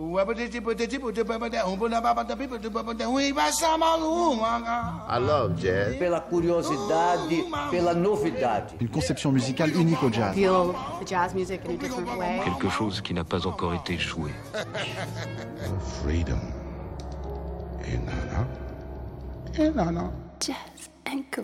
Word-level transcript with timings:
I 0.00 0.02
love 5.18 5.60
jazz. 5.60 5.96
Pela 5.98 6.20
curiosidade, 6.20 7.44
pela 7.70 7.92
novidade. 7.92 8.72
Une 8.80 8.88
conception 8.88 9.30
musicale 9.30 9.76
unique 9.76 10.02
au 10.02 10.10
jazz. 10.10 10.34
feel 10.34 10.72
the 11.00 11.06
jazz 11.06 11.34
music 11.34 11.60
in 11.66 11.72
a 11.72 11.76
different 11.76 12.16
way. 12.18 12.40
Quelque 12.42 12.70
chose 12.70 13.02
qui 13.02 13.12
n'a 13.12 13.24
pas 13.24 13.46
encore 13.46 13.74
été 13.74 13.98
joué. 13.98 14.30
Freedom. 16.02 16.40
Et 17.84 17.98
nana. 17.98 18.46
Et 19.58 19.68
nana. 19.70 20.10
Jazz 20.40 20.88
and 21.06 21.24
Co. 21.30 21.42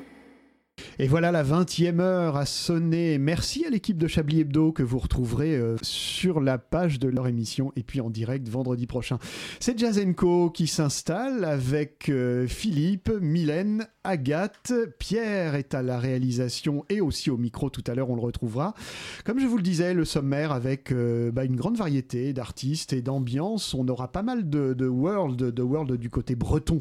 Et 0.99 1.09
voilà, 1.09 1.31
la 1.31 1.45
20e 1.45 2.01
heure 2.01 2.37
a 2.37 2.47
sonné. 2.47 3.19
Merci 3.19 3.67
à 3.67 3.71
l'équipe 3.71 3.99
de 3.99 4.07
Chablis 4.07 4.41
Hebdo 4.41 4.73
que 4.73 4.83
vous 4.83 4.99
retrouverez 4.99 5.55
euh, 5.55 5.77
sur 5.83 6.41
la 6.41 6.57
page 6.57 6.99
de 6.99 7.09
leur 7.09 7.29
émission 7.29 7.71
et 7.77 7.83
puis 7.83 8.01
en 8.01 8.09
direct 8.09 8.49
vendredi 8.49 8.87
prochain. 8.87 9.19
C'est 9.61 9.79
Jazz 9.79 10.03
Co 10.17 10.49
qui 10.49 10.67
s'installe 10.67 11.45
avec 11.45 12.09
euh, 12.09 12.47
Philippe, 12.47 13.11
Mylène, 13.21 13.87
Agathe. 14.07 14.73
Pierre 14.99 15.57
est 15.57 15.75
à 15.75 15.83
la 15.83 15.99
réalisation 15.99 16.85
et 16.89 17.01
aussi 17.01 17.29
au 17.29 17.37
micro 17.37 17.71
tout 17.71 17.83
à 17.89 17.95
l'heure, 17.95 18.09
on 18.09 18.15
le 18.15 18.23
retrouvera. 18.23 18.75
Comme 19.25 19.41
je 19.41 19.47
vous 19.47 19.57
le 19.57 19.63
disais, 19.63 19.95
le 19.95 20.05
sommaire 20.05 20.53
avec 20.53 20.93
euh, 20.93 21.33
bah, 21.33 21.45
une 21.45 21.57
grande 21.57 21.77
variété 21.77 22.33
d'artistes 22.33 22.93
et 22.93 23.03
d'ambiance. 23.03 23.75
On 23.75 23.87
aura 23.89 24.13
pas 24.13 24.23
mal 24.23 24.49
de, 24.49 24.75
de 24.75 24.87
world, 24.87 25.37
de 25.37 25.63
world 25.63 25.93
du 25.95 26.09
côté 26.09 26.37
breton 26.37 26.81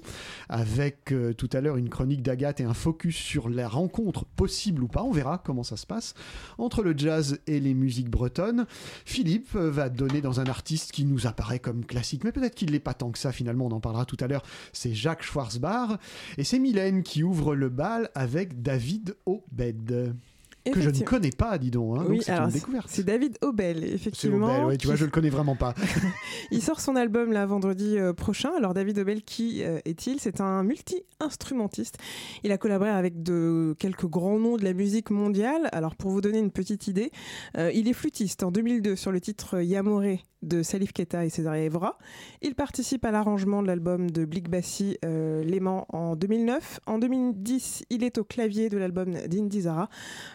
avec 0.49 1.11
euh, 1.11 1.33
tout 1.33 1.49
à 1.53 1.61
l'heure 1.61 1.77
une 1.77 1.89
chronique 1.89 2.21
d'Agathe 2.21 2.61
et 2.61 2.63
un 2.63 2.75
focus 2.75 3.15
sur 3.15 3.49
la 3.49 3.67
rencontre 3.67 4.25
possible 4.25 4.83
ou 4.83 4.87
pas. 4.87 5.01
On 5.01 5.11
verra 5.11 5.41
comment 5.43 5.63
ça 5.63 5.77
se 5.77 5.87
passe 5.87 6.13
entre 6.59 6.83
le 6.83 6.95
jazz 6.95 7.39
et 7.47 7.59
les 7.59 7.73
musiques 7.73 8.09
bretonnes. 8.09 8.67
Philippe 9.03 9.55
euh, 9.55 9.71
va 9.71 9.89
donner 9.89 10.21
dans 10.21 10.39
un 10.39 10.45
artiste 10.45 10.91
qui 10.91 11.05
nous 11.05 11.25
apparaît 11.25 11.59
comme 11.59 11.85
classique, 11.85 12.23
mais 12.23 12.31
peut-être 12.31 12.55
qu'il 12.55 12.71
l'est 12.71 12.79
pas 12.79 12.93
tant 12.93 13.09
que 13.09 13.17
ça 13.17 13.31
finalement. 13.31 13.65
On 13.65 13.71
en 13.71 13.79
parlera 13.79 14.05
tout 14.05 14.17
à 14.19 14.27
l'heure. 14.27 14.43
C'est 14.73 14.93
Jacques 14.93 15.23
Schwarzbach 15.23 15.97
et 16.37 16.43
c'est 16.43 16.59
Mylène 16.59 17.01
qui 17.01 17.14
ouvre 17.23 17.55
le 17.55 17.69
bal 17.69 18.09
avec 18.15 18.61
David 18.61 19.15
Obed. 19.25 20.15
Que 20.73 20.81
je 20.81 20.89
ne 20.89 20.99
connais 21.03 21.29
pas, 21.29 21.59
dis 21.59 21.69
donc. 21.69 21.99
hein, 21.99 22.05
Oui, 22.09 22.21
c'est 22.23 22.31
alors 22.31 22.45
une 22.45 22.51
c'est- 22.51 22.57
découverte. 22.57 22.87
c'est 22.89 23.03
David 23.03 23.37
Obel, 23.41 23.81
C'est 23.81 23.93
effectivement. 23.93 24.47
Obel, 24.47 24.65
ouais, 24.65 24.77
tu 24.77 24.87
vois, 24.87 24.95
qui- 24.95 25.01
je 25.01 25.05
le 25.05 25.11
connais 25.11 25.29
vraiment 25.29 25.55
pas. 25.55 25.75
Il 26.51 26.59
sort 26.59 26.79
son 26.79 26.95
album 26.95 27.31
là 27.31 27.45
vendredi 27.45 27.99
euh, 27.99 28.13
prochain. 28.13 28.49
Alors 28.57 28.73
David 28.73 28.97
Obel, 28.97 29.21
qui 29.21 29.61
euh, 29.63 29.77
est-il? 29.85 30.19
C'est 30.19 30.41
un 30.41 30.63
multi-instrumentiste. 30.63 31.99
Il 32.43 32.51
a 32.51 32.57
collaboré 32.57 32.89
avec 32.89 33.21
de 33.21 33.75
quelques 33.77 34.07
grands 34.07 34.39
noms 34.39 34.57
de 34.57 34.63
la 34.63 34.73
musique 34.73 35.11
mondiale. 35.11 35.69
Alors 35.71 35.95
pour 35.95 36.09
vous 36.09 36.21
donner 36.21 36.39
une 36.39 36.49
petite 36.51 36.87
idée, 36.87 37.11
euh, 37.59 37.71
il 37.71 37.87
est 37.87 37.93
flûtiste 37.93 38.41
en 38.41 38.49
2002 38.51 38.95
sur 38.95 39.11
le 39.11 39.21
titre 39.21 39.61
Yamoré 39.61 40.23
de 40.45 40.63
Salif 40.63 40.93
Keita 40.93 41.25
et 41.25 41.29
César 41.29 41.55
Evra. 41.55 41.97
Il 42.41 42.55
participe 42.55 43.03
à 43.05 43.11
l'arrangement 43.11 43.61
de 43.61 43.67
l'album 43.67 44.09
de 44.09 44.25
Blick 44.25 44.49
Bassi 44.49 44.97
euh, 45.03 45.43
Léman 45.43 45.85
en 45.89 46.15
2009. 46.15 46.79
En 46.85 46.99
2010, 46.99 47.83
il 47.89 48.03
est 48.03 48.17
au 48.17 48.23
clavier 48.23 48.69
de 48.69 48.77
l'album 48.77 49.13
d'Indy 49.27 49.61
Zara. 49.61 49.89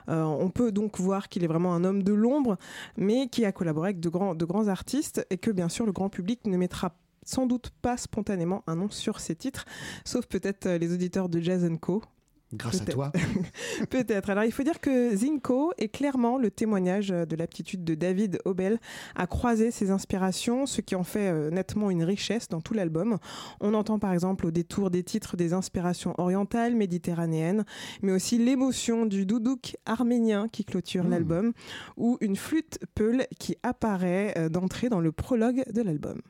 Euh, 0.08 0.22
on 0.22 0.50
peut 0.50 0.72
donc 0.72 0.98
voir 0.98 1.28
qu'il 1.28 1.44
est 1.44 1.48
vraiment 1.48 1.74
un 1.74 1.84
homme 1.84 2.02
de 2.02 2.12
l'ombre, 2.12 2.58
mais 2.96 3.28
qui 3.28 3.44
a 3.44 3.52
collaboré 3.52 3.88
avec 3.88 4.00
de 4.00 4.08
grands, 4.08 4.34
de 4.34 4.44
grands 4.44 4.68
artistes 4.68 5.26
et 5.30 5.38
que 5.38 5.50
bien 5.50 5.68
sûr 5.68 5.86
le 5.86 5.92
grand 5.92 6.08
public 6.08 6.46
ne 6.46 6.56
mettra 6.56 6.94
sans 7.24 7.46
doute 7.46 7.70
pas 7.82 7.96
spontanément 7.96 8.64
un 8.66 8.76
nom 8.76 8.90
sur 8.90 9.20
ses 9.20 9.36
titres, 9.36 9.64
sauf 10.04 10.26
peut-être 10.26 10.66
euh, 10.66 10.78
les 10.78 10.92
auditeurs 10.92 11.28
de 11.28 11.40
Jazz 11.40 11.68
Co. 11.80 12.02
Grâce 12.52 12.82
à 12.82 12.84
toi. 12.84 13.12
Peut-être. 13.90 14.30
Alors 14.30 14.44
il 14.44 14.52
faut 14.52 14.62
dire 14.62 14.80
que 14.80 15.14
Zinco 15.14 15.72
est 15.78 15.88
clairement 15.88 16.38
le 16.38 16.50
témoignage 16.50 17.08
de 17.08 17.36
l'aptitude 17.36 17.84
de 17.84 17.94
David 17.94 18.40
Obel 18.44 18.78
à 19.14 19.26
croiser 19.26 19.70
ses 19.70 19.90
inspirations, 19.90 20.66
ce 20.66 20.80
qui 20.80 20.94
en 20.94 21.04
fait 21.04 21.30
euh, 21.30 21.50
nettement 21.50 21.90
une 21.90 22.02
richesse 22.02 22.48
dans 22.48 22.60
tout 22.60 22.74
l'album. 22.74 23.18
On 23.60 23.74
entend 23.74 23.98
par 23.98 24.12
exemple 24.12 24.46
au 24.46 24.50
détour 24.50 24.90
des 24.90 25.02
titres 25.02 25.36
des 25.36 25.52
inspirations 25.52 26.14
orientales, 26.18 26.74
méditerranéennes, 26.74 27.64
mais 28.02 28.12
aussi 28.12 28.38
l'émotion 28.38 29.06
du 29.06 29.26
doudouk 29.26 29.76
arménien 29.86 30.48
qui 30.48 30.64
clôture 30.64 31.00
Mm. 31.04 31.10
l'album, 31.10 31.52
ou 31.96 32.18
une 32.20 32.36
flûte 32.36 32.78
peul 32.94 33.26
qui 33.38 33.56
apparaît 33.62 34.34
euh, 34.38 34.48
d'entrée 34.48 34.88
dans 34.88 35.00
le 35.00 35.12
prologue 35.12 35.64
de 35.72 35.82
l'album. 35.82 36.20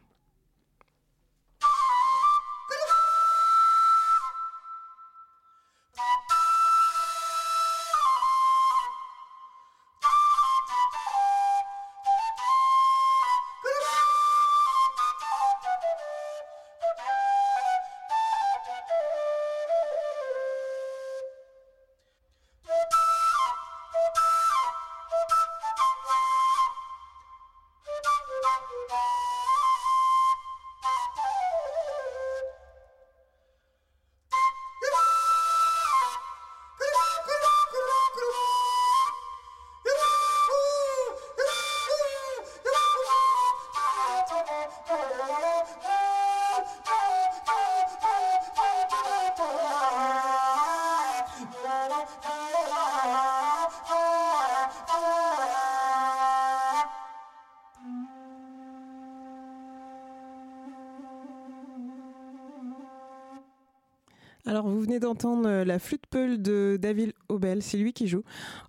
D'entendre 65.11 65.49
euh, 65.49 65.65
la 65.65 65.79
flûte 65.79 66.07
peul 66.09 66.41
de 66.41 66.79
David 66.81 67.13
C'est 67.61 67.77
lui 67.77 67.93
qui 67.93 68.09
joue, 68.09 68.23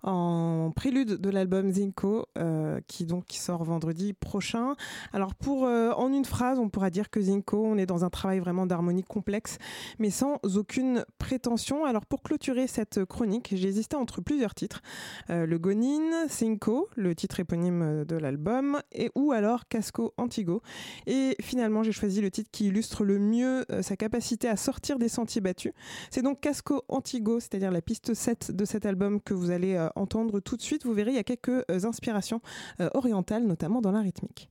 en 0.04 0.72
prélude 0.76 1.16
de 1.16 1.30
l'album 1.30 1.72
Zinco, 1.72 2.28
euh, 2.38 2.80
qui 2.88 3.06
donc 3.06 3.26
sort 3.32 3.64
vendredi 3.64 4.14
prochain. 4.14 4.76
Alors, 5.14 5.36
pour 5.36 5.66
euh, 5.66 5.92
en 5.92 6.12
une 6.12 6.26
phrase, 6.26 6.60
on 6.60 6.70
pourra 6.70 6.90
dire 6.90 7.10
que 7.10 7.22
Zinco, 7.22 7.64
on 7.66 7.78
est 7.78 7.86
dans 7.86 8.04
un 8.04 8.10
travail 8.10 8.40
vraiment 8.40 8.66
d'harmonie 8.66 9.04
complexe, 9.04 9.58
mais 10.00 10.10
sans 10.10 10.40
aucune 10.56 11.06
prétention. 11.18 11.86
Alors, 11.86 12.06
pour 12.06 12.22
clôturer 12.22 12.68
cette 12.68 13.06
chronique, 13.06 13.54
j'ai 13.56 13.68
hésité 13.68 13.96
entre 13.96 14.22
plusieurs 14.22 14.54
titres 14.54 14.82
Euh, 15.30 15.46
le 15.46 15.58
Gonin, 15.58 16.28
Cinco, 16.28 16.90
le 16.96 17.16
titre 17.16 17.40
éponyme 17.40 18.06
de 18.06 18.16
l'album, 18.16 18.80
et 18.92 19.12
ou 19.16 19.32
alors 19.32 19.68
Casco 19.68 20.14
Antigo. 20.18 20.62
Et 21.08 21.36
finalement, 21.42 21.84
j'ai 21.84 21.92
choisi 21.92 22.22
le 22.22 22.32
titre 22.32 22.50
qui 22.52 22.68
illustre 22.68 23.04
le 23.04 23.20
mieux 23.20 23.66
sa 23.82 23.96
capacité 23.96 24.48
à 24.48 24.56
sortir 24.56 24.98
des 24.98 25.10
sentiers 25.10 25.42
battus. 25.42 25.74
C'est 26.10 26.22
donc 26.22 26.42
Casco 26.42 26.84
Antigo, 26.90 27.40
c'est-à-dire 27.40 27.72
la 27.72 27.82
piste 27.82 28.14
7 28.14 28.51
de 28.52 28.66
cet 28.66 28.86
album 28.86 29.22
que 29.22 29.34
vous 29.34 29.52
allez 29.52 29.76
euh, 29.76 29.90
entendre 29.96 30.40
tout 30.40 30.58
de 30.58 30.62
suite. 30.62 30.86
Vous 30.86 30.94
verrez, 30.94 31.12
il 31.12 31.16
y 31.16 31.20
a 31.20 31.24
quelques 31.24 31.50
euh, 31.50 31.86
inspirations 31.86 32.42
euh, 32.80 32.90
orientales, 32.94 33.46
notamment 33.46 33.82
dans 33.82 33.92
la 33.92 34.02
rythmique. 34.02 34.50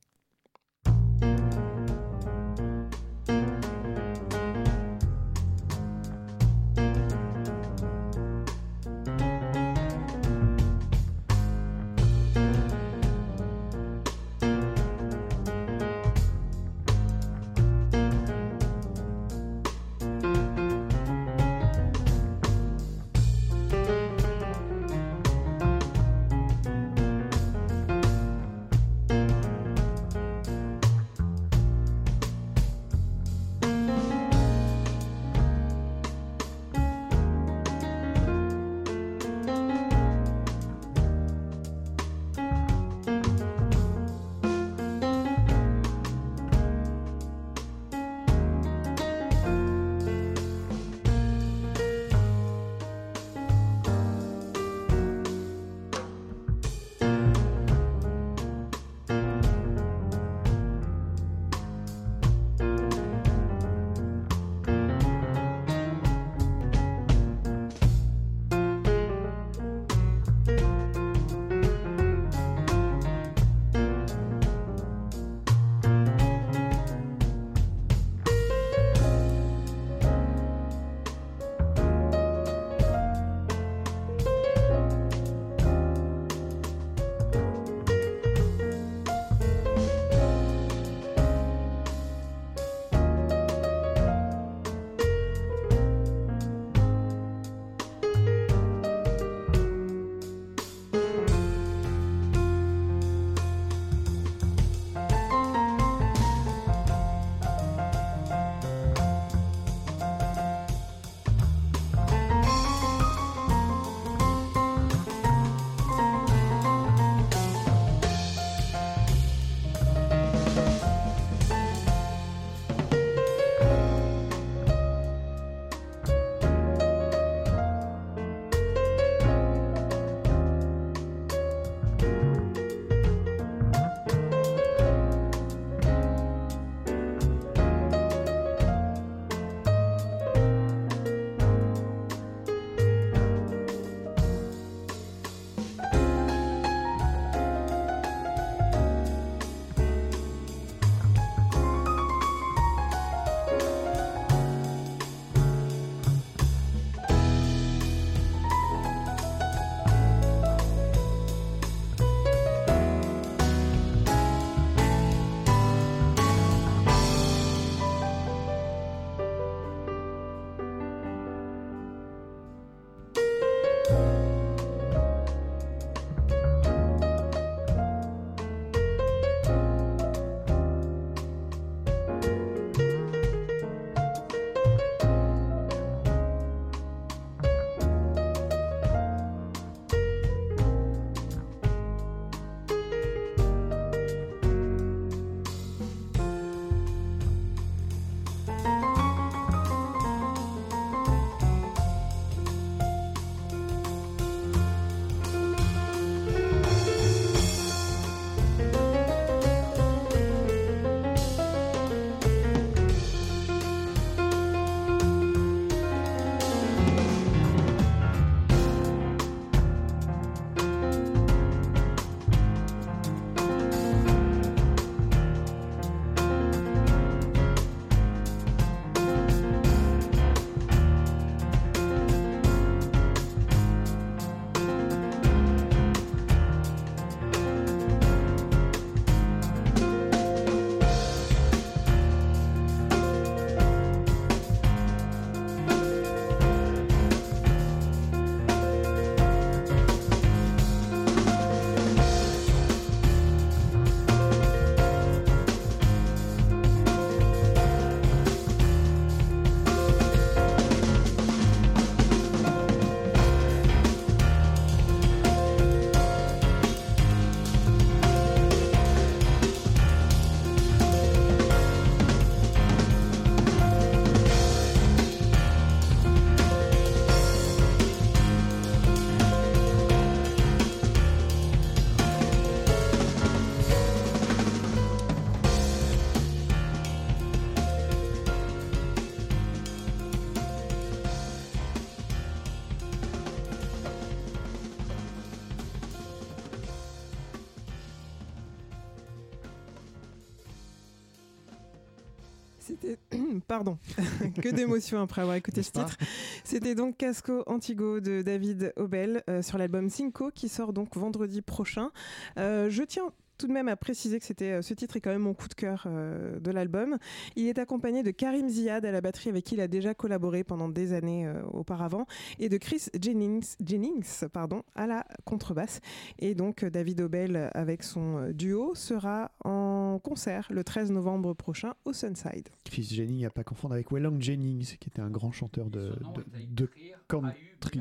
Que 304.41 304.49
d'émotions 304.49 305.01
après 305.01 305.23
avoir 305.23 305.37
écouté 305.37 305.63
ce 305.63 305.73
titre. 305.73 305.97
C'était 306.44 306.75
donc 306.75 306.97
Casco 306.97 307.43
Antigo 307.47 308.01
de 308.01 308.23
David 308.23 308.73
Obel 308.77 309.23
euh, 309.29 309.43
sur 309.43 309.59
l'album 309.59 309.89
Cinco 309.89 310.31
qui 310.31 310.49
sort 310.49 310.73
donc 310.73 310.97
vendredi 310.97 311.43
prochain. 311.43 311.91
Euh, 312.39 312.70
je 312.70 312.82
tiens 312.82 313.13
tout 313.41 313.47
de 313.47 313.53
même 313.53 313.69
à 313.69 313.77
préciser 313.77 314.19
que 314.19 314.27
c'était 314.27 314.53
euh, 314.53 314.63
ce 314.63 314.75
titre 314.75 314.97
est 314.97 315.01
quand 315.01 315.11
même 315.11 315.23
mon 315.23 315.32
coup 315.32 315.49
de 315.49 315.55
cœur 315.55 315.85
euh, 315.87 316.39
de 316.41 316.51
l'album. 316.51 316.99
Il 317.37 317.47
est 317.47 317.59
accompagné 317.59 318.03
de 318.03 318.11
Karim 318.11 318.51
Ziad 318.51 318.85
à 318.85 318.93
la 318.93 319.01
batterie 319.01 319.31
avec 319.31 319.44
qui 319.44 319.55
il 319.55 319.63
a 319.63 319.69
déjà 319.69 319.94
collaboré 319.94 320.44
pendant 320.44 320.69
des 320.69 320.93
années 320.93 321.27
euh, 321.27 321.43
auparavant 321.51 322.05
et 322.39 322.51
de 322.51 322.59
Chris 322.59 322.89
Jennings, 323.01 323.56
Jennings 323.65 324.29
pardon, 324.31 324.63
à 324.75 324.87
la 324.87 325.06
contrebasse. 325.25 325.81
Et 326.19 326.35
donc 326.35 326.67
David 326.67 327.01
Obel 327.01 327.51
avec 327.55 327.82
son 327.82 328.31
duo 328.32 328.75
sera 328.75 329.31
en 329.43 329.99
concert 330.05 330.47
le 330.51 330.63
13 330.63 330.91
novembre 330.93 331.32
prochain 331.32 331.73
au 331.87 331.94
Sunside. 331.94 332.51
Chris 332.65 332.89
Jennings, 332.91 333.25
à 333.25 333.31
pas 333.31 333.43
confondre 333.43 333.73
avec 333.73 333.91
Waylon 333.91 334.20
Jennings, 334.20 334.77
qui 334.79 334.91
était 334.91 335.01
un 335.01 335.11
grand 335.11 335.32
chanteur 335.32 335.70
de, 335.70 335.94
de, 336.15 336.25
de 336.47 336.70
country. 337.09 337.81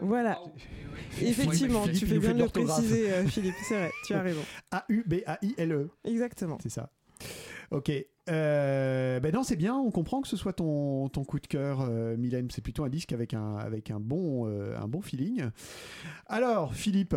Voilà. 0.00 0.38
Effectivement, 1.22 1.86
tu 1.86 2.06
fais 2.06 2.18
bien 2.18 2.34
de 2.34 2.42
le 2.42 2.48
préciser, 2.48 3.12
euh, 3.12 3.26
Philippe. 3.26 3.54
C'est 3.62 3.74
vrai, 3.76 3.92
tu 4.04 4.14
as 4.14 4.22
raison. 4.22 4.42
A-U-B-A-I-L-E. 4.70 5.88
Exactement. 6.04 6.58
C'est 6.62 6.70
ça. 6.70 6.90
Ok. 7.70 7.90
Euh, 8.28 9.20
ben 9.20 9.32
non, 9.32 9.42
c'est 9.42 9.56
bien. 9.56 9.76
On 9.76 9.90
comprend 9.90 10.20
que 10.20 10.28
ce 10.28 10.36
soit 10.36 10.52
ton, 10.52 11.08
ton 11.08 11.24
coup 11.24 11.38
de 11.38 11.46
cœur, 11.46 11.80
euh, 11.80 12.16
Mylène. 12.16 12.48
C'est 12.50 12.62
plutôt 12.62 12.84
un 12.84 12.88
disque 12.88 13.12
avec 13.12 13.34
un, 13.34 13.56
avec 13.56 13.90
un, 13.90 14.00
bon, 14.00 14.48
euh, 14.48 14.76
un 14.78 14.88
bon 14.88 15.00
feeling. 15.00 15.46
Alors, 16.26 16.74
Philippe. 16.74 17.16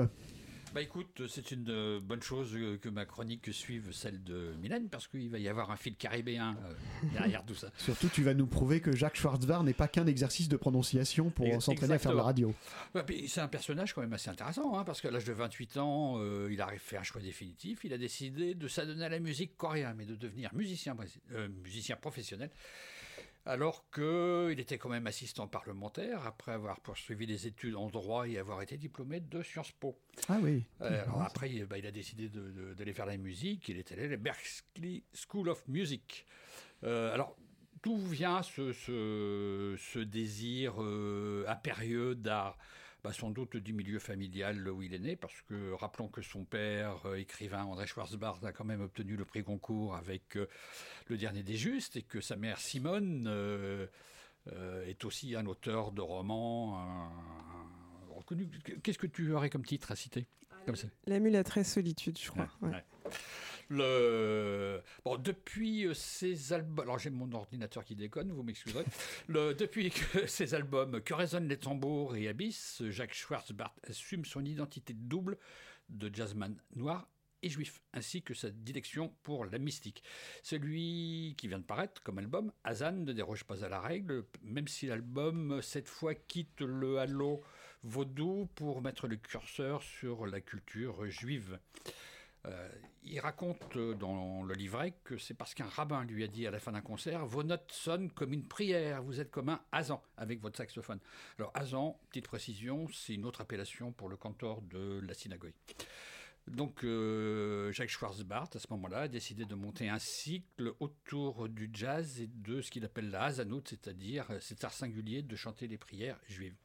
Bah 0.74 0.82
écoute, 0.82 1.24
c'est 1.28 1.52
une 1.52 1.66
euh, 1.70 2.00
bonne 2.00 2.22
chose 2.22 2.56
euh, 2.56 2.78
que 2.78 2.90
ma 2.90 3.06
chronique 3.06 3.52
suive 3.52 3.92
celle 3.92 4.24
de 4.24 4.54
Mylène 4.62 4.88
parce 4.90 5.08
qu'il 5.08 5.30
va 5.30 5.40
y 5.40 5.48
avoir 5.48 5.72
un 5.72 5.76
fil 5.76 5.96
caribéen 5.96 6.56
euh, 6.64 6.74
derrière 7.14 7.44
tout 7.44 7.56
ça. 7.56 7.72
Surtout, 7.78 8.08
tu 8.10 8.24
vas 8.24 8.36
nous 8.36 8.46
prouver 8.46 8.80
que 8.80 8.96
Jacques 8.96 9.18
Schwarzbard 9.18 9.64
n'est 9.64 9.74
pas 9.74 9.88
qu'un 9.88 10.06
exercice 10.06 10.48
de 10.48 10.58
prononciation 10.58 11.32
pour 11.32 11.62
s'entraîner 11.62 11.96
à 11.96 12.00
faire 12.00 12.12
de 12.12 12.18
la 12.18 12.24
radio. 12.24 12.54
Puis 13.08 13.28
C'est 13.28 13.42
un 13.42 13.48
personnage 13.48 13.94
quand 13.94 14.02
même 14.02 14.14
assez 14.14 14.30
intéressant 14.30 14.78
hein, 14.78 14.84
parce 14.84 15.02
qu'à 15.02 15.10
l'âge 15.10 15.26
de 15.26 15.34
28 15.34 15.78
ans, 15.78 16.16
euh, 16.18 16.50
il 16.52 16.62
a 16.62 16.68
fait 16.78 16.98
un 16.98 17.04
choix 17.04 17.22
définitif. 17.22 17.84
Il 17.84 17.94
a 17.94 17.98
décidé 17.98 18.54
de 18.54 18.68
s'adonner 18.68 19.06
à 19.06 19.10
la 19.10 19.20
musique 19.20 19.58
coréenne, 19.58 19.96
mais 19.98 20.06
de 20.06 20.16
devenir 20.16 20.52
euh, 20.54 21.48
musicien 21.64 21.96
professionnel. 21.96 22.52
Alors 23.50 23.90
qu'il 23.90 24.60
était 24.60 24.78
quand 24.78 24.90
même 24.90 25.08
assistant 25.08 25.48
parlementaire 25.48 26.28
après 26.28 26.52
avoir 26.52 26.80
poursuivi 26.82 27.26
des 27.26 27.48
études 27.48 27.76
en 27.76 27.88
droit 27.88 28.28
et 28.28 28.38
avoir 28.38 28.62
été 28.62 28.78
diplômé 28.78 29.20
de 29.22 29.42
Sciences 29.42 29.72
Po. 29.72 29.98
Ah 30.28 30.38
oui. 30.40 30.66
Euh, 30.82 31.02
alors 31.04 31.24
après, 31.24 31.50
il, 31.50 31.66
bah, 31.66 31.80
il 31.80 31.88
a 31.88 31.92
décidé 31.92 32.30
d'aller 32.30 32.94
faire 32.94 33.08
la 33.08 33.18
musique. 33.18 33.68
Il 33.70 33.78
est 33.80 33.92
allé 33.92 34.04
à 34.04 34.08
la 34.10 34.18
Berklee 34.18 35.04
School 35.16 35.50
of 35.50 35.68
Music. 35.68 36.28
Euh, 36.84 37.12
alors, 37.12 37.36
d'où 37.82 37.98
vient 37.98 38.44
ce, 38.44 38.72
ce- 38.72 39.76
ce 39.80 40.00
désir 40.00 40.76
euh, 40.84 41.44
impérieux 41.48 42.14
d'art? 42.14 42.56
Bah, 43.04 43.14
Sans 43.14 43.30
doute 43.32 43.56
du 43.56 43.72
milieu 43.72 43.98
familial 44.00 44.68
où 44.70 44.82
il 44.82 44.94
est 44.94 45.00
né, 45.00 45.16
parce 45.16 45.42
que 45.48 45.72
rappelons 45.72 46.10
que 46.10 46.22
son 46.22 46.44
père, 46.44 47.06
euh, 47.06 47.16
écrivain 47.16 47.64
André 47.64 47.88
Schwarzbard, 47.88 48.44
a 48.44 48.52
quand 48.52 48.66
même 48.66 48.82
obtenu 48.82 49.16
le 49.16 49.24
prix 49.24 49.42
Goncourt 49.42 49.96
avec 49.96 50.36
euh, 50.36 50.48
Le 51.08 51.18
Dernier 51.18 51.42
des 51.44 51.56
Justes, 51.56 51.96
et 51.96 52.02
que 52.02 52.20
sa 52.20 52.36
mère 52.36 52.60
Simone 52.60 53.26
euh, 53.28 53.88
est 54.86 55.06
aussi 55.06 55.34
un 55.36 55.46
auteur 55.46 55.94
de 55.94 56.02
romans 56.02 56.78
un- 56.78 58.14
reconnu. 58.16 58.50
Qu'est-ce 58.84 58.98
que 58.98 59.08
tu 59.08 59.32
aurais 59.32 59.50
comme 59.50 59.66
titre 59.66 59.92
à 59.92 59.96
citer? 59.96 60.28
Comme 60.66 60.76
ça 60.76 60.88
La 61.08 61.20
solitude, 61.64 62.18
je 62.20 62.30
crois. 62.32 62.50
Ouais, 62.62 62.68
Ouais. 62.70 62.76
ouais. 62.76 63.12
Le... 63.70 64.82
Bon, 65.06 65.18
depuis 65.18 65.86
euh, 65.86 65.94
ces 65.94 66.54
albums... 66.54 66.80
Alors 66.80 66.98
j'ai 66.98 67.12
mon 67.12 67.32
ordinateur 67.32 67.86
qui 67.86 67.96
déconne, 67.96 68.32
vous 68.32 68.44
m'excuserez. 68.44 68.84
Le... 69.28 69.54
Depuis 69.54 69.92
que 69.92 70.26
ces 70.26 70.56
albums 70.56 71.02
Que 71.02 71.14
résonnent 71.14 71.48
les 71.48 71.60
tambours 71.60 72.16
et 72.16 72.28
Abyss, 72.28 72.82
Jacques 72.90 73.14
Schwarzbart 73.14 73.76
assume 73.88 74.26
son 74.26 74.44
identité 74.44 74.94
double 74.94 75.38
de 75.90 76.14
jazzman 76.14 76.56
noir 76.76 77.08
et 77.42 77.50
juif, 77.50 77.82
ainsi 77.94 78.22
que 78.22 78.34
sa 78.34 78.50
dilection 78.50 79.14
pour 79.24 79.46
la 79.46 79.60
mystique. 79.60 80.04
Celui 80.44 81.36
qui 81.38 81.48
vient 81.48 81.60
de 81.60 81.64
paraître 81.64 82.02
comme 82.04 82.18
album, 82.18 82.52
Hazan 82.64 82.92
ne 82.92 83.14
déroge 83.14 83.46
pas 83.46 83.64
à 83.64 83.70
la 83.70 83.80
règle, 83.80 84.26
même 84.42 84.68
si 84.68 84.88
l'album, 84.88 85.62
cette 85.62 85.88
fois, 85.88 86.16
quitte 86.16 86.62
le 86.62 87.00
halo 87.00 87.42
vaudou 87.84 88.50
pour 88.56 88.82
mettre 88.82 89.08
le 89.08 89.16
curseur 89.16 89.82
sur 89.82 90.26
la 90.26 90.42
culture 90.42 91.06
juive. 91.10 91.60
Euh, 92.46 92.70
il 93.04 93.20
raconte 93.20 93.76
euh, 93.76 93.94
dans 93.96 94.44
le 94.44 94.54
livret 94.54 94.94
que 95.04 95.18
c'est 95.18 95.34
parce 95.34 95.54
qu'un 95.54 95.68
rabbin 95.68 96.06
lui 96.06 96.24
a 96.24 96.28
dit 96.28 96.48
à 96.48 96.52
la 96.52 96.60
fin 96.60 96.72
d'un 96.72 96.82
concert 96.82 97.26
Vos 97.26 97.44
notes 97.44 97.72
sonnent 97.72 98.12
comme 98.12 98.32
une 98.32 98.48
prière, 98.48 99.04
vous 99.04 99.20
êtes 99.20 99.30
comme 99.30 99.50
un 99.50 99.62
Hazan 99.74 100.02
avec 100.16 100.40
votre 100.40 100.58
saxophone. 100.58 101.00
Alors, 101.38 101.52
Hazan, 101.54 102.00
petite 102.10 102.28
précision, 102.28 102.88
c'est 102.94 103.14
une 103.14 103.26
autre 103.26 103.42
appellation 103.42 103.92
pour 103.92 104.08
le 104.08 104.16
cantor 104.16 104.62
de 104.62 105.02
la 105.06 105.14
synagogue. 105.14 105.54
Donc, 106.48 106.84
euh, 106.84 107.72
Jacques 107.74 107.90
Schwarzbart, 107.90 108.50
à 108.56 108.60
ce 108.60 108.68
moment-là, 108.72 109.02
a 109.02 109.08
décidé 109.08 109.46
de 109.46 109.54
monter 109.54 109.90
un 109.90 110.00
cycle 110.00 110.74
autour 110.80 111.50
du 111.50 111.70
jazz 111.74 112.22
et 112.22 112.28
de 112.28 112.62
ce 112.62 112.72
qu'il 112.72 112.86
appelle 112.86 113.12
la 113.12 113.24
Hazanout, 113.24 113.64
c'est-à-dire 113.66 114.26
cet 114.40 114.64
art 114.64 114.74
singulier 114.74 115.22
de 115.22 115.36
chanter 115.36 115.68
les 115.68 115.78
prières 115.78 116.20
juives. 116.28 116.56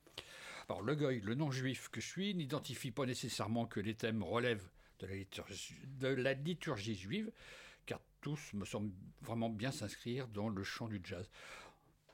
Alors, 0.69 0.83
le 0.83 0.95
goy, 0.95 1.21
le 1.21 1.35
nom 1.35 1.51
juif 1.51 1.89
que 1.91 2.01
je 2.01 2.07
suis, 2.07 2.35
n'identifie 2.35 2.93
pas 2.93 3.05
nécessairement 3.05 3.67
que 3.67 3.81
les 3.81 3.95
thèmes 3.95 4.23
relèvent 4.23 4.71
de 5.01 6.09
la 6.09 6.35
liturgie, 6.35 6.95
juive, 6.95 7.31
car 7.87 8.01
tous 8.21 8.53
me 8.55 8.65
semblent 8.65 8.93
vraiment 9.23 9.51
bien 9.51 9.71
s'inscrire 9.71 10.29
dans 10.29 10.49
le 10.49 10.63
chant 10.65 10.89
du 10.89 11.01
jazz. 11.03 11.29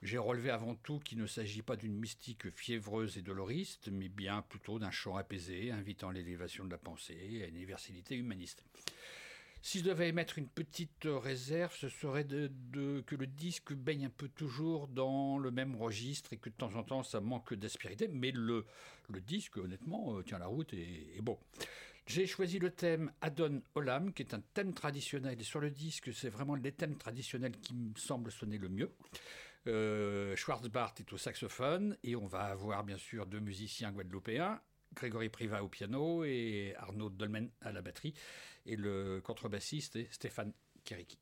J'ai 0.03 0.19
relevé 0.19 0.51
avant 0.51 0.75
tout 0.77 0.99
qu'il 0.99 1.19
ne 1.19 1.27
s'agit 1.27 1.61
pas 1.61 1.77
d'une 1.77 1.95
mystique 1.95 2.51
fiévreuse 2.51 3.19
et 3.19 3.23
doloriste, 3.23 3.89
mais 3.93 4.09
bien 4.09 4.41
plutôt 4.43 4.79
d'un 4.79 4.91
chant 4.91 5.17
apaisé, 5.17 5.73
invitant 5.73 6.11
l'élévation 6.11 6.65
de 6.65 6.71
la 6.71 6.79
pensée 6.79 7.43
à 7.45 7.49
une 7.49 8.21
humaniste. 8.21 8.65
Si 9.63 9.81
je 9.81 9.85
devais 9.85 10.09
émettre 10.09 10.39
une 10.39 10.49
petite 10.49 11.05
réserve, 11.05 11.77
ce 11.77 11.91
serait 11.91 12.27
que 12.27 13.15
le 13.15 13.27
disque 13.27 13.75
baigne 13.75 14.07
un 14.07 14.11
peu 14.11 14.29
toujours 14.29 14.89
dans 14.89 15.37
le 15.37 15.51
même 15.51 15.77
registre 15.77 16.33
et 16.33 16.39
que 16.39 16.49
de 16.49 16.55
temps 16.55 16.75
en 16.77 16.83
temps 16.83 17.03
ça 17.03 17.21
manque 17.21 17.53
d'aspérité, 17.53 18.09
mais 18.09 18.31
le, 18.31 18.65
le 19.11 19.21
disque, 19.21 19.59
honnêtement, 19.59 20.17
euh, 20.17 20.23
tient 20.23 20.39
la 20.39 20.47
route 20.47 20.73
et 20.73 21.15
est 21.15 21.21
beau. 21.21 21.39
J'ai 22.11 22.27
choisi 22.27 22.59
le 22.59 22.71
thème 22.71 23.13
Adon 23.21 23.63
Olam, 23.77 24.13
qui 24.13 24.23
est 24.23 24.35
un 24.35 24.41
thème 24.53 24.75
traditionnel. 24.75 25.41
Et 25.41 25.45
sur 25.45 25.61
le 25.61 25.71
disque, 25.71 26.13
c'est 26.13 26.29
vraiment 26.29 26.57
les 26.57 26.73
thèmes 26.73 26.97
traditionnels 26.97 27.53
qui 27.53 27.73
me 27.73 27.95
semblent 27.97 28.33
sonner 28.33 28.59
le 28.59 28.69
mieux. 28.69 28.91
Euh, 29.69 30.35
Schwarzbart 30.35 30.95
est 30.99 31.13
au 31.13 31.17
saxophone 31.17 31.97
et 32.03 32.17
on 32.17 32.27
va 32.27 32.47
avoir 32.47 32.83
bien 32.83 32.97
sûr 32.97 33.27
deux 33.27 33.39
musiciens 33.39 33.93
guadeloupéens, 33.93 34.61
Grégory 34.93 35.29
Priva 35.29 35.63
au 35.63 35.69
piano 35.69 36.25
et 36.25 36.75
Arnaud 36.79 37.11
Dolmen 37.11 37.49
à 37.61 37.71
la 37.71 37.81
batterie. 37.81 38.15
Et 38.67 38.75
le 38.75 39.21
contrebassiste 39.23 39.95
est 39.95 40.13
Stéphane 40.13 40.53
Kiriki. 40.83 41.17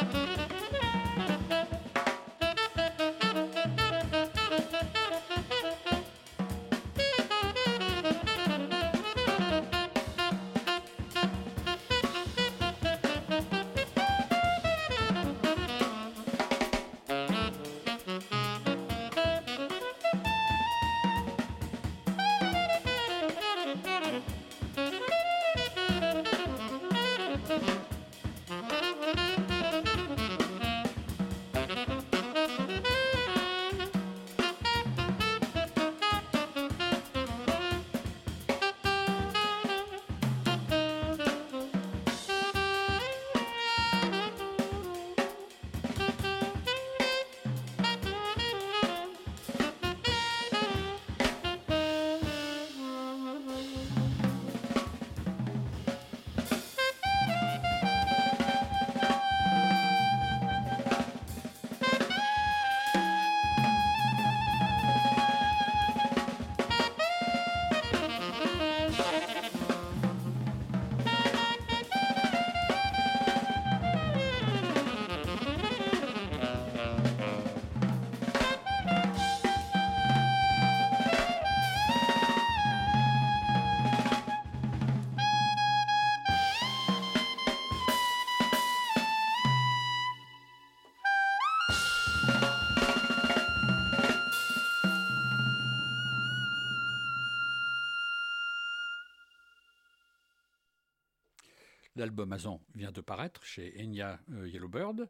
Bye. 0.00 0.27
L'album 101.98 102.32
Azan 102.32 102.62
vient 102.76 102.92
de 102.92 103.00
paraître 103.00 103.42
chez 103.44 103.74
Enya 103.82 104.20
euh, 104.30 104.48
Yellowbird. 104.48 105.08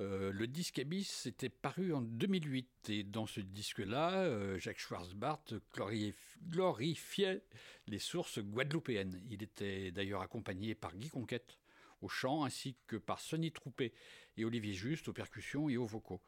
Euh, 0.00 0.32
le 0.32 0.46
disque 0.46 0.78
Abyss 0.78 1.26
était 1.26 1.50
paru 1.50 1.92
en 1.92 2.00
2008 2.00 2.88
et 2.88 3.02
dans 3.04 3.26
ce 3.26 3.40
disque-là, 3.40 4.22
euh, 4.22 4.58
Jacques 4.58 4.78
Schwarzbart 4.78 5.44
glorif- 5.74 6.38
glorifiait 6.48 7.42
les 7.86 7.98
sources 7.98 8.38
guadeloupéennes. 8.38 9.22
Il 9.28 9.42
était 9.42 9.90
d'ailleurs 9.90 10.22
accompagné 10.22 10.74
par 10.74 10.96
Guy 10.96 11.10
Conquête 11.10 11.58
au 12.00 12.08
chant 12.08 12.44
ainsi 12.44 12.76
que 12.86 12.96
par 12.96 13.20
Sonny 13.20 13.52
Troupé 13.52 13.92
et 14.38 14.46
Olivier 14.46 14.72
Juste 14.72 15.08
aux 15.08 15.12
percussions 15.12 15.68
et 15.68 15.76
aux 15.76 15.86
vocaux. 15.86 16.22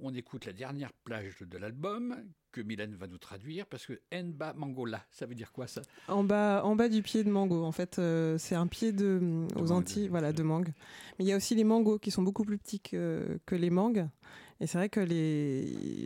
On 0.00 0.12
écoute 0.12 0.44
la 0.44 0.52
dernière 0.52 0.92
plage 1.04 1.38
de 1.40 1.56
l'album 1.56 2.16
que 2.50 2.60
Mylène 2.60 2.94
va 2.96 3.06
nous 3.06 3.16
traduire 3.18 3.64
parce 3.66 3.86
que 3.86 4.00
Enba 4.12 4.52
Mangola, 4.54 5.04
ça 5.12 5.24
veut 5.24 5.34
dire 5.36 5.52
quoi 5.52 5.66
ça? 5.68 5.82
En 6.08 6.24
bas, 6.24 6.62
en 6.64 6.74
bas 6.74 6.88
du 6.88 7.00
pied 7.02 7.22
de 7.24 7.30
mango, 7.30 7.62
en 7.64 7.70
fait, 7.72 7.98
euh, 7.98 8.36
c'est 8.36 8.56
un 8.56 8.66
pied 8.66 8.92
de, 8.92 9.20
aux 9.54 9.60
mangue, 9.60 9.70
Antilles, 9.70 10.08
voilà, 10.08 10.32
de 10.32 10.42
mangue. 10.42 10.72
Mais 11.18 11.24
il 11.24 11.28
y 11.28 11.32
a 11.32 11.36
aussi 11.36 11.54
les 11.54 11.64
mangos 11.64 11.98
qui 12.00 12.10
sont 12.10 12.22
beaucoup 12.22 12.44
plus 12.44 12.58
petits 12.58 12.80
que, 12.80 13.38
que 13.46 13.54
les 13.54 13.70
mangues. 13.70 14.06
Et 14.60 14.66
c'est 14.66 14.78
vrai 14.78 14.88
que 14.88 15.00
les, 15.00 15.62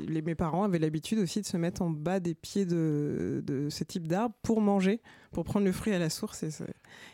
les- 0.06 0.22
mes 0.22 0.34
parents 0.34 0.64
avaient 0.64 0.78
l'habitude 0.78 1.18
aussi 1.18 1.40
de 1.40 1.46
se 1.46 1.56
mettre 1.56 1.82
en 1.82 1.90
bas 1.90 2.20
des 2.20 2.34
pieds 2.34 2.66
de, 2.66 3.42
de 3.46 3.68
ce 3.70 3.84
type 3.84 4.06
d'arbre 4.08 4.34
pour 4.42 4.60
manger, 4.60 5.00
pour 5.32 5.44
prendre 5.44 5.64
le 5.66 5.72
fruit 5.72 5.92
à 5.94 5.98
la 5.98 6.08
source 6.10 6.42
et, 6.42 6.50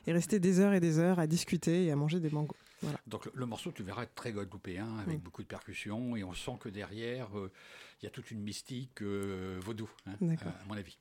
et 0.07 0.13
rester 0.13 0.39
des 0.39 0.61
heures 0.61 0.75
et 0.75 0.81
des 0.81 0.99
heures 0.99 1.19
à 1.19 1.27
discuter 1.27 1.87
et 1.87 1.91
à 1.93 1.97
manger 1.97 2.21
des 2.21 2.31
mangos. 2.31 2.55
Voilà. 2.85 3.01
Donc 3.07 3.25
le, 3.27 3.33
le 3.35 3.47
morceau, 3.47 3.73
tu 3.73 3.83
verras, 3.83 4.05
est 4.05 4.15
très 4.15 4.33
guadeloupéen, 4.33 4.99
avec 4.99 5.21
beaucoup 5.21 5.43
de 5.43 5.49
percussions, 5.49 6.17
et 6.17 6.25
on 6.25 6.35
sent 6.35 6.57
que 6.61 6.69
derrière, 6.69 7.37
euh, 7.39 7.51
il 8.01 8.05
y 8.05 8.09
a 8.09 8.11
toute 8.11 8.31
une 8.31 8.41
mystique 8.41 9.03
euh, 9.03 9.59
vaudou, 9.63 9.91
hein, 10.07 10.15
à 10.45 10.65
mon 10.69 10.77
avis. 10.77 10.99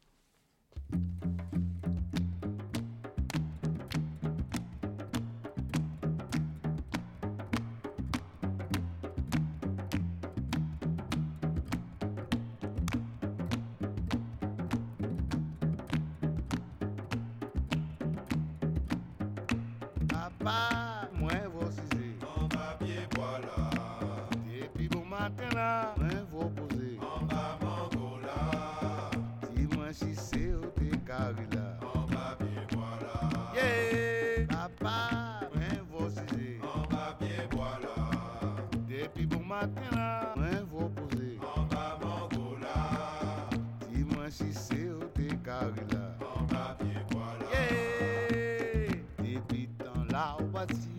Là, 50.71 50.92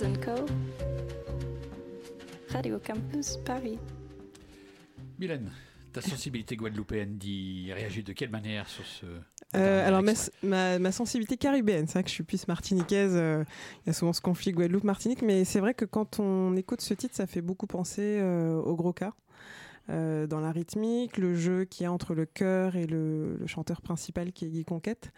Jazz 0.00 0.18
Co. 0.24 0.46
Radio 2.48 2.78
Campus 2.78 3.36
Paris. 3.44 3.78
Mylène, 5.18 5.50
ta 5.92 6.00
sensibilité 6.00 6.56
guadeloupéenne 6.56 7.18
dit, 7.18 7.70
réagit 7.72 8.02
de 8.02 8.14
quelle 8.14 8.30
manière 8.30 8.66
sur 8.66 8.86
ce... 8.86 9.04
Euh, 9.56 9.86
alors 9.86 10.02
ma, 10.02 10.12
extrait 10.12 10.32
ma, 10.42 10.78
ma 10.78 10.92
sensibilité 10.92 11.36
caribéenne, 11.36 11.86
c'est 11.86 11.94
vrai 11.94 12.04
que 12.04 12.08
je 12.08 12.14
suis 12.14 12.24
plus 12.24 12.48
martiniquaise, 12.48 13.12
euh, 13.14 13.44
il 13.84 13.88
y 13.88 13.90
a 13.90 13.92
souvent 13.92 14.14
ce 14.14 14.22
conflit 14.22 14.52
Guadeloupe-Martinique, 14.52 15.20
mais 15.20 15.44
c'est 15.44 15.60
vrai 15.60 15.74
que 15.74 15.84
quand 15.84 16.18
on 16.18 16.56
écoute 16.56 16.80
ce 16.80 16.94
titre, 16.94 17.14
ça 17.14 17.26
fait 17.26 17.42
beaucoup 17.42 17.66
penser 17.66 18.20
euh, 18.20 18.54
au 18.54 18.76
gros 18.76 18.94
cas. 18.94 19.12
Euh, 19.90 20.26
dans 20.26 20.40
la 20.40 20.52
rythmique, 20.52 21.18
le 21.18 21.34
jeu 21.34 21.64
qu'il 21.64 21.84
y 21.84 21.86
a 21.86 21.92
entre 21.92 22.14
le 22.14 22.24
chœur 22.24 22.76
et 22.76 22.86
le, 22.86 23.36
le 23.36 23.46
chanteur 23.46 23.82
principal 23.82 24.32
qui 24.32 24.46
est 24.46 24.48
Guy 24.48 24.64
Conquête. 24.64 25.12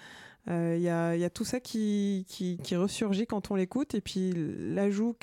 Il 0.48 0.80
y, 0.80 0.88
a, 0.88 1.14
y, 1.14 1.24
a, 1.24 1.30
tout 1.30 1.44
ça 1.44 1.60
qui, 1.60 2.26
qui, 2.28 2.58
qui 2.58 2.74
ressurgit 2.74 3.26
quand 3.26 3.50
on 3.50 3.54
l'écoute. 3.54 3.94
Et 3.94 4.00
puis 4.00 4.32
l'ajout 4.58 5.14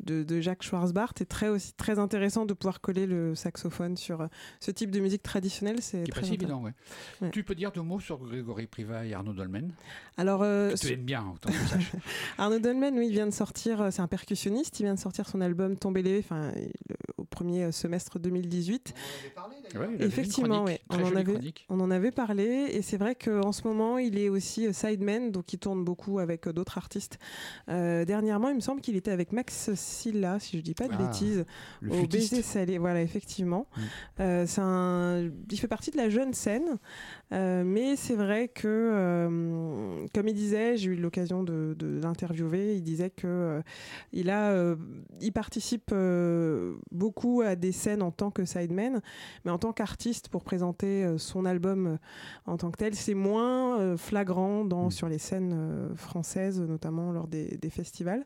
de, 0.00 0.22
de, 0.22 0.40
Jacques 0.40 0.62
Schwarzbart 0.62 1.14
est 1.20 1.24
très, 1.24 1.48
aussi, 1.48 1.72
très 1.74 1.98
intéressant 1.98 2.46
de 2.46 2.54
pouvoir 2.54 2.80
coller 2.80 3.06
le 3.06 3.34
saxophone 3.34 3.96
sur 3.96 4.28
ce 4.60 4.70
type 4.70 4.90
de 4.90 5.00
musique 5.00 5.22
traditionnelle. 5.22 5.80
C'est 5.80 6.04
pas 6.12 6.22
si 6.22 6.34
évident, 6.34 6.62
ouais. 6.62 6.72
ouais. 7.20 7.30
Tu 7.30 7.42
peux 7.42 7.54
dire 7.54 7.72
deux 7.72 7.82
mots 7.82 8.00
sur 8.00 8.18
Grégory 8.18 8.66
Privat 8.66 9.04
et 9.04 9.14
Arnaud 9.14 9.32
Dolmen 9.32 9.72
Alors, 10.16 10.42
euh, 10.42 10.74
tu 10.74 10.92
aimes 10.92 11.04
bien, 11.04 11.24
autant 11.34 11.50
que. 11.50 11.96
Arnaud 12.38 12.58
Dolmen, 12.60 12.96
oui, 12.98 13.08
il 13.08 13.12
vient 13.12 13.26
de 13.26 13.32
sortir, 13.32 13.88
c'est 13.92 14.02
un 14.02 14.08
percussionniste, 14.08 14.78
il 14.80 14.84
vient 14.84 14.94
de 14.94 15.00
sortir 15.00 15.28
son 15.28 15.40
album 15.40 15.76
Tomber 15.76 16.02
les 16.02 16.18
enfin, 16.20 16.52
au 17.16 17.24
premier 17.24 17.72
semestre 17.72 18.18
2018. 18.18 18.94
On 18.94 19.00
en 19.00 19.20
avait 19.20 19.30
parlé 19.30 19.56
ouais, 19.74 20.06
Effectivement, 20.06 20.64
oui. 20.64 20.78
On, 20.90 21.02
en 21.02 21.16
avait, 21.16 21.54
on 21.68 21.80
en 21.80 21.90
avait 21.90 22.10
parlé. 22.10 22.44
Et 22.44 22.82
c'est 22.82 22.96
vrai 22.96 23.14
qu'en 23.14 23.52
ce 23.52 23.66
moment, 23.66 23.98
il 24.04 24.18
est 24.18 24.28
aussi 24.28 24.72
sideman, 24.72 25.30
donc 25.30 25.52
il 25.52 25.58
tourne 25.58 25.84
beaucoup 25.84 26.18
avec 26.18 26.48
d'autres 26.48 26.78
artistes. 26.78 27.18
Euh, 27.68 28.04
dernièrement, 28.04 28.48
il 28.48 28.56
me 28.56 28.60
semble 28.60 28.80
qu'il 28.80 28.96
était 28.96 29.10
avec 29.10 29.32
Max 29.32 29.74
Silla, 29.74 30.38
si 30.38 30.56
je 30.58 30.62
dis 30.62 30.74
pas 30.74 30.88
de 30.88 30.94
Ah, 30.94 31.02
bêtises, 31.02 31.44
le 31.80 31.92
au 31.92 32.06
baiser 32.06 32.42
salé. 32.42 32.78
Voilà, 32.78 33.02
effectivement. 33.02 33.66
Mm. 33.76 33.80
Euh, 34.20 34.46
un... 34.58 35.30
Il 35.50 35.58
fait 35.58 35.68
partie 35.68 35.90
de 35.90 35.96
la 35.96 36.08
jeune 36.08 36.34
scène, 36.34 36.78
euh, 37.32 37.64
mais 37.64 37.96
c'est 37.96 38.14
vrai 38.16 38.48
que, 38.48 38.68
euh, 38.68 40.06
comme 40.14 40.28
il 40.28 40.34
disait, 40.34 40.76
j'ai 40.76 40.90
eu 40.90 40.96
l'occasion 40.96 41.42
de, 41.42 41.74
de 41.78 42.00
l'interviewer, 42.02 42.76
il 42.76 42.82
disait 42.82 43.10
que 43.10 43.26
euh, 43.26 43.62
il 44.12 44.30
a, 44.30 44.50
euh, 44.50 44.76
il 45.20 45.32
participe 45.32 45.90
euh, 45.92 46.74
beaucoup 46.90 47.42
à 47.42 47.56
des 47.56 47.72
scènes 47.72 48.02
en 48.02 48.10
tant 48.10 48.30
que 48.30 48.44
sideman, 48.44 49.00
mais 49.44 49.50
en 49.50 49.58
tant 49.58 49.72
qu'artiste 49.72 50.28
pour 50.28 50.44
présenter 50.44 51.04
euh, 51.04 51.18
son 51.18 51.44
album 51.44 51.86
euh, 51.86 51.96
en 52.46 52.56
tant 52.56 52.70
que 52.70 52.76
tel, 52.76 52.94
c'est 52.94 53.14
moins 53.14 53.93
flagrant 53.96 54.64
dans, 54.64 54.86
Mm. 54.86 54.90
sur 54.90 55.08
les 55.08 55.18
scènes 55.18 55.52
euh, 55.54 55.94
françaises, 55.96 56.60
notamment 56.60 57.12
lors 57.12 57.26
des, 57.28 57.56
des 57.58 57.70
festivals. 57.70 58.24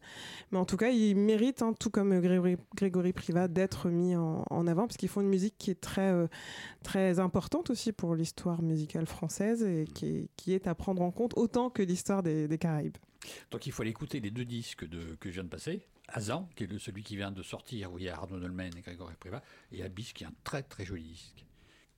Mais 0.53 0.59
en 0.59 0.65
tout 0.65 0.77
cas, 0.77 0.91
il 0.91 1.15
mérite, 1.17 1.63
hein, 1.63 1.73
tout 1.79 1.91
comme 1.91 2.21
Grégory, 2.21 2.57
Grégory 2.75 3.13
Privat, 3.13 3.49
d'être 3.49 3.89
mis 3.89 4.17
en, 4.17 4.45
en 4.49 4.67
avant 4.67 4.87
parce 4.87 4.97
qu'ils 4.97 5.09
font 5.09 5.21
une 5.21 5.29
musique 5.29 5.55
qui 5.59 5.71
est 5.71 5.81
très, 5.81 6.11
euh, 6.13 6.27
très 6.83 7.19
importante 7.21 7.71
aussi 7.71 7.93
pour 7.93 8.15
l'histoire 8.15 8.63
musicale 8.63 9.07
française 9.07 9.63
et 9.63 9.87
qui 9.95 10.07
est, 10.07 10.29
qui 10.37 10.53
est 10.53 10.67
à 10.67 10.75
prendre 10.75 11.03
en 11.03 11.11
compte 11.11 11.33
autant 11.37 11.71
que 11.71 11.83
l'histoire 11.83 12.23
des, 12.23 12.49
des 12.49 12.59
Caraïbes. 12.59 12.97
Donc 13.51 13.67
il 13.67 13.73
faut 13.73 13.83
aller 13.83 13.91
écouter 13.91 14.21
les 14.21 14.31
deux 14.31 14.45
disques 14.45 14.89
de, 14.89 15.17
que 15.21 15.29
je 15.31 15.35
viens 15.35 15.45
de 15.45 15.49
passer. 15.49 15.83
Azan, 16.11 16.49
qui 16.57 16.65
est 16.65 16.67
le- 16.67 16.79
celui 16.79 17.03
qui 17.03 17.17
vient 17.17 17.31
de 17.31 17.43
sortir, 17.43 17.93
où 17.93 17.99
il 17.99 18.05
y 18.05 18.09
a 18.09 18.15
Arnaud 18.17 18.39
Dolmen 18.41 18.71
et 18.79 18.81
Grégory 18.81 19.15
Privat, 19.21 19.43
et 19.73 19.83
Abyss, 19.83 20.15
qui 20.15 20.25
est 20.25 20.27
un 20.27 20.33
très 20.43 20.63
très 20.63 20.85
joli 20.87 21.03
disque, 21.03 21.45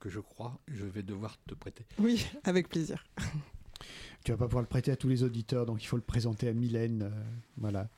que 0.00 0.08
je 0.08 0.18
crois 0.18 0.58
je 0.66 0.84
vais 0.84 1.02
devoir 1.04 1.36
te 1.46 1.54
prêter. 1.54 1.84
Oui, 1.98 2.26
avec 2.44 2.68
plaisir. 2.68 3.04
Tu 4.24 4.32
vas 4.32 4.36
pas 4.36 4.44
pouvoir 4.44 4.60
le 4.62 4.68
prêter 4.68 4.90
à 4.92 4.96
tous 4.96 5.08
les 5.08 5.22
auditeurs, 5.22 5.64
donc 5.64 5.82
il 5.82 5.86
faut 5.86 5.96
le 5.96 6.02
présenter 6.02 6.46
à 6.48 6.52
Mylène. 6.52 7.04
euh, 7.04 7.10
voilà. 7.56 7.88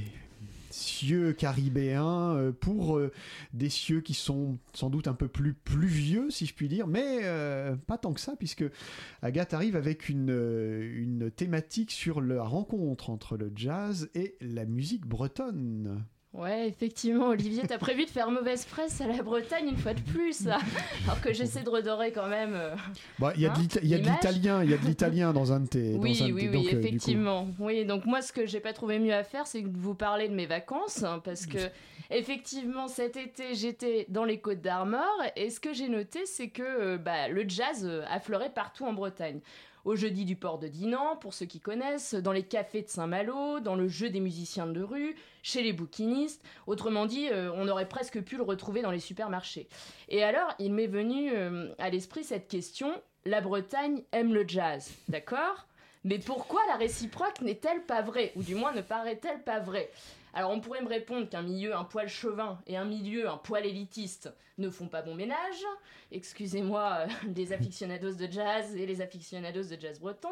cieux 0.73 1.33
caribéens 1.33 2.37
euh, 2.37 2.53
pour 2.53 2.97
euh, 2.97 3.13
des 3.53 3.69
cieux 3.69 4.01
qui 4.01 4.15
sont 4.15 4.59
sans 4.73 4.91
doute 4.91 5.09
un 5.09 5.15
peu 5.15 5.29
plus 5.29 5.55
pluvieux, 5.55 6.31
si 6.31 6.47
je 6.47 6.55
puis 6.55 6.69
dire, 6.69 6.87
mais 6.87 7.21
euh, 7.23 7.77
pas 7.77 7.99
tant 7.99 8.13
que 8.13 8.21
ça, 8.21 8.35
puisque 8.37 8.65
Agathe 9.23 9.55
arrive 9.55 9.77
avec 9.77 10.09
une, 10.09 10.31
une 10.31 11.31
thématique 11.31 11.91
sur 11.91 12.21
la 12.21 12.43
rencontre 12.43 13.11
entre 13.11 13.37
le 13.37 13.53
jazz 13.55 14.11
et 14.15 14.37
la 14.41 14.65
musique 14.65 15.07
bretonne. 15.07 16.05
Ouais, 16.33 16.69
effectivement, 16.69 17.27
Olivier, 17.31 17.65
t'as 17.67 17.77
prévu 17.79 18.05
de 18.05 18.11
faire 18.11 18.31
mauvaise 18.31 18.65
presse 18.65 19.01
à 19.01 19.07
la 19.09 19.21
Bretagne 19.21 19.69
une 19.71 19.77
fois 19.77 19.95
de 19.95 20.01
plus, 20.01 20.45
là. 20.45 20.59
alors 21.05 21.21
que 21.21 21.33
j'essaie 21.33 21.63
de 21.65 21.69
redorer 21.71 22.13
quand 22.13 22.29
même. 22.29 22.55
euh, 22.55 22.77
Bon, 23.19 23.33
Il 23.35 23.41
y 23.43 23.47
a 23.47 23.49
de 23.49 23.59
Hein, 23.59 23.81
y 23.83 23.95
a 23.95 23.99
de 23.99 24.05
l'italien, 24.09 24.63
il 24.63 24.71
y 24.71 24.75
a 24.75 24.77
de 24.77 24.87
l'italien 24.87 25.33
dans 25.33 25.53
un 25.53 25.59
de 25.61 25.67
tes. 25.67 25.95
Oui, 25.97 26.17
dans 26.17 26.25
un 26.27 26.29
de 26.29 26.33
oui, 26.33 26.41
tes- 26.43 26.49
oui, 26.49 26.55
donc, 26.65 26.73
euh, 26.75 26.79
effectivement. 26.79 27.49
Oui, 27.59 27.85
donc 27.85 28.05
moi, 28.05 28.23
ce 28.23 28.33
que 28.33 28.47
j'ai 28.47 28.61
pas 28.61 28.73
trouvé 28.73 29.01
mieux 29.01 29.13
à 29.13 29.25
faire, 29.25 29.49
c'est 29.49 29.61
de 29.63 29.77
vous 29.77 29.95
parler 29.97 30.29
de 30.29 30.35
mes 30.35 30.47
vacances, 30.47 31.03
hein, 31.03 31.21
parce 31.25 31.47
que 31.47 31.59
effectivement, 32.11 32.87
cet 32.87 33.17
été, 33.17 33.55
j'étais 33.55 34.07
dans 34.09 34.25
les 34.25 34.39
Côtes 34.39 34.61
d'Armor, 34.61 35.03
et 35.35 35.51
ce 35.51 35.59
que 35.59 35.73
j'ai 35.73 35.89
noté, 35.89 36.27
c'est 36.27 36.49
que 36.49 36.63
euh, 36.63 36.97
bah, 36.97 37.27
le 37.29 37.45
jazz 37.49 37.91
affleurait 38.09 38.51
partout 38.55 38.85
en 38.85 38.93
Bretagne. 38.93 39.41
Au 39.85 39.97
jeudi 39.97 40.25
du 40.25 40.37
port 40.37 40.59
de 40.59 40.69
Dinan, 40.69 41.17
pour 41.17 41.35
ceux 41.35 41.47
qui 41.47 41.61
connaissent, 41.61 42.15
dans 42.15 42.33
les 42.33 42.43
cafés 42.43 42.83
de 42.83 42.89
Saint-Malo, 42.89 43.61
dans 43.61 43.77
le 43.77 43.89
jeu 43.89 44.11
des 44.11 44.21
musiciens 44.21 44.67
de 44.67 44.83
rue, 44.83 45.17
chez 45.43 45.63
les 45.63 45.73
bouquinistes. 45.73 46.43
Autrement 46.67 47.07
dit, 47.07 47.29
euh, 47.31 47.51
on 47.55 47.69
aurait 47.69 47.89
presque 47.89 48.21
pu 48.23 48.37
le 48.37 48.43
retrouver 48.43 48.83
dans 48.83 48.91
les 48.91 49.01
supermarchés. 49.01 49.69
Et 50.09 50.23
alors, 50.23 50.55
il 50.59 50.73
m'est 50.73 50.87
venu 50.87 51.33
euh, 51.33 51.73
à 51.79 51.91
l'esprit 51.91 52.25
cette 52.25 52.49
question 52.49 52.93
la 53.27 53.41
Bretagne 53.41 54.03
aime 54.13 54.33
le 54.33 54.49
jazz, 54.49 54.91
d'accord? 55.09 55.67
Mais 56.05 56.19
pourquoi 56.19 56.63
la 56.69 56.77
réciproque 56.77 57.43
n'est-elle 57.43 57.83
pas 57.83 58.01
vraie? 58.01 58.33
Ou 58.37 58.43
du 58.43 58.55
moins 58.55 58.73
ne 58.73 58.81
paraît-elle 58.81 59.43
pas 59.43 59.61
vraie? 59.61 59.91
Alors 60.35 60.51
on 60.51 60.61
pourrait 60.61 60.83
me 60.83 60.89
répondre 60.89 61.29
qu'un 61.29 61.43
milieu 61.43 61.75
un 61.75 61.85
poil 61.85 62.09
chauvin 62.09 62.61
et 62.67 62.77
un 62.77 62.85
milieu 62.85 63.29
un 63.29 63.37
poil 63.37 63.67
élitiste 63.67 64.33
ne 64.59 64.71
font 64.71 64.89
pas 64.89 65.03
bon 65.03 65.15
ménage. 65.15 65.65
Excusez-moi 66.13 66.99
euh, 67.01 67.07
les 67.37 67.53
aficionados 67.53 68.15
de 68.15 68.31
jazz 68.31 68.77
et 68.77 68.87
les 68.87 69.01
aficionados 69.01 69.65
de 69.65 69.81
jazz 69.81 69.99
breton 69.99 70.31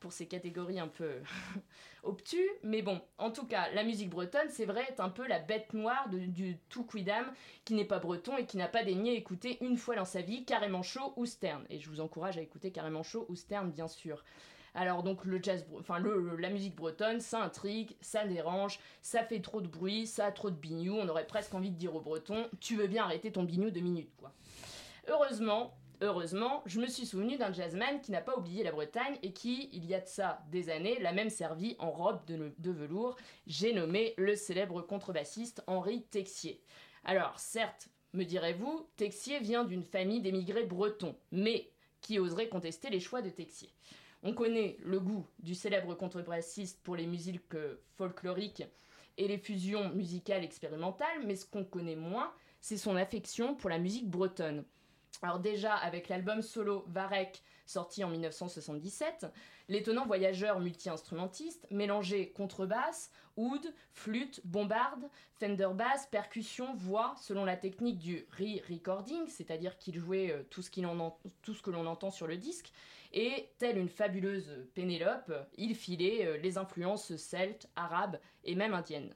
pour 0.00 0.12
ces 0.12 0.26
catégories 0.26 0.78
un 0.78 0.88
peu 0.88 1.10
obtus. 2.02 2.48
Mais 2.62 2.82
bon, 2.82 3.00
en 3.18 3.30
tout 3.30 3.46
cas, 3.46 3.70
la 3.72 3.84
musique 3.84 4.10
bretonne, 4.10 4.48
c'est 4.50 4.66
vrai, 4.66 4.84
est 4.88 5.00
un 5.00 5.08
peu 5.08 5.26
la 5.26 5.38
bête 5.38 5.72
noire 5.72 6.08
du 6.10 6.58
tout 6.68 6.84
quidam 6.84 7.32
qui 7.64 7.74
n'est 7.74 7.84
pas 7.84 7.98
breton 7.98 8.36
et 8.36 8.46
qui 8.46 8.56
n'a 8.56 8.68
pas 8.68 8.84
daigné 8.84 9.16
écouter 9.16 9.58
une 9.64 9.76
fois 9.76 9.96
dans 9.96 10.04
sa 10.04 10.20
vie 10.20 10.44
Carrément 10.44 10.82
Chaud 10.82 11.12
ou 11.16 11.26
Stern. 11.26 11.64
Et 11.70 11.78
je 11.78 11.88
vous 11.88 12.00
encourage 12.00 12.38
à 12.38 12.42
écouter 12.42 12.70
Carrément 12.72 13.02
Chaud 13.02 13.26
ou 13.28 13.36
Stern, 13.36 13.70
bien 13.70 13.88
sûr. 13.88 14.22
Alors 14.74 15.02
donc 15.02 15.24
le 15.24 15.42
jazz, 15.42 15.66
enfin 15.78 15.98
la 16.00 16.50
musique 16.50 16.76
bretonne, 16.76 17.20
ça 17.20 17.42
intrigue, 17.42 17.94
ça 18.00 18.26
dérange, 18.26 18.78
ça 19.02 19.22
fait 19.22 19.40
trop 19.40 19.60
de 19.60 19.68
bruit, 19.68 20.06
ça 20.06 20.26
a 20.26 20.32
trop 20.32 20.50
de 20.50 20.56
bignou. 20.56 20.96
On 20.96 21.08
aurait 21.08 21.26
presque 21.26 21.54
envie 21.54 21.70
de 21.70 21.76
dire 21.76 21.94
aux 21.94 22.00
Bretons, 22.00 22.48
tu 22.58 22.76
veux 22.76 22.86
bien 22.86 23.04
arrêter 23.04 23.30
ton 23.30 23.42
bignou 23.42 23.70
deux 23.70 23.80
minutes 23.80 24.14
quoi. 24.16 24.32
Heureusement, 25.08 25.76
heureusement, 26.00 26.62
je 26.64 26.80
me 26.80 26.86
suis 26.86 27.04
souvenu 27.04 27.36
d'un 27.36 27.52
jazzman 27.52 28.00
qui 28.00 28.12
n'a 28.12 28.22
pas 28.22 28.36
oublié 28.36 28.64
la 28.64 28.72
Bretagne 28.72 29.18
et 29.22 29.32
qui, 29.32 29.68
il 29.72 29.84
y 29.84 29.94
a 29.94 30.00
de 30.00 30.06
ça 30.06 30.42
des 30.50 30.70
années, 30.70 30.98
l'a 31.00 31.12
même 31.12 31.28
servi 31.28 31.76
en 31.78 31.90
robe 31.90 32.24
de 32.26 32.70
velours. 32.70 33.16
J'ai 33.46 33.74
nommé 33.74 34.14
le 34.16 34.36
célèbre 34.36 34.80
contrebassiste 34.80 35.62
Henri 35.66 36.02
Texier. 36.04 36.62
Alors 37.04 37.38
certes, 37.38 37.88
me 38.14 38.24
direz-vous, 38.24 38.88
Texier 38.96 39.40
vient 39.40 39.64
d'une 39.64 39.84
famille 39.84 40.20
d'émigrés 40.20 40.64
bretons, 40.64 41.16
mais 41.30 41.70
qui 42.00 42.18
oserait 42.18 42.48
contester 42.48 42.90
les 42.90 43.00
choix 43.00 43.22
de 43.22 43.30
Texier? 43.30 43.70
On 44.22 44.34
connaît 44.34 44.76
le 44.82 45.00
goût 45.00 45.26
du 45.38 45.54
célèbre 45.54 45.94
contrebassiste 45.94 46.80
pour 46.82 46.96
les 46.96 47.06
musiques 47.06 47.54
euh, 47.54 47.80
folkloriques 47.96 48.64
et 49.18 49.28
les 49.28 49.38
fusions 49.38 49.90
musicales 49.90 50.44
expérimentales, 50.44 51.24
mais 51.26 51.36
ce 51.36 51.46
qu'on 51.46 51.64
connaît 51.64 51.96
moins, 51.96 52.32
c'est 52.60 52.76
son 52.76 52.96
affection 52.96 53.54
pour 53.54 53.68
la 53.68 53.78
musique 53.78 54.08
bretonne. 54.08 54.64
Alors 55.20 55.38
déjà, 55.38 55.74
avec 55.74 56.08
l'album 56.08 56.42
solo 56.42 56.84
Varek, 56.88 57.42
sorti 57.66 58.02
en 58.02 58.08
1977, 58.08 59.26
l'étonnant 59.68 60.06
voyageur 60.06 60.60
multi-instrumentiste 60.60 61.66
mélangeait 61.70 62.30
contrebasse, 62.30 63.10
oud, 63.36 63.72
flûte, 63.92 64.40
bombarde, 64.44 65.08
fender 65.34 65.70
bass, 65.74 66.06
percussion, 66.06 66.74
voix, 66.74 67.14
selon 67.20 67.44
la 67.44 67.56
technique 67.56 67.98
du 67.98 68.26
re-recording, 68.38 69.26
c'est-à-dire 69.28 69.78
qu'il 69.78 69.98
jouait 69.98 70.30
euh, 70.30 70.42
tout 70.50 70.62
ce, 70.62 70.70
tout 71.42 71.54
ce 71.54 71.62
que 71.62 71.70
l'on 71.70 71.86
entend 71.86 72.10
sur 72.10 72.26
le 72.26 72.36
disque, 72.36 72.72
et 73.12 73.50
telle 73.58 73.78
une 73.78 73.88
fabuleuse 73.88 74.66
Pénélope, 74.74 75.32
il 75.56 75.74
filait 75.74 76.26
euh, 76.26 76.36
les 76.38 76.58
influences 76.58 77.16
celtes, 77.16 77.68
arabes 77.76 78.18
et 78.44 78.54
même 78.54 78.74
indiennes. 78.74 79.14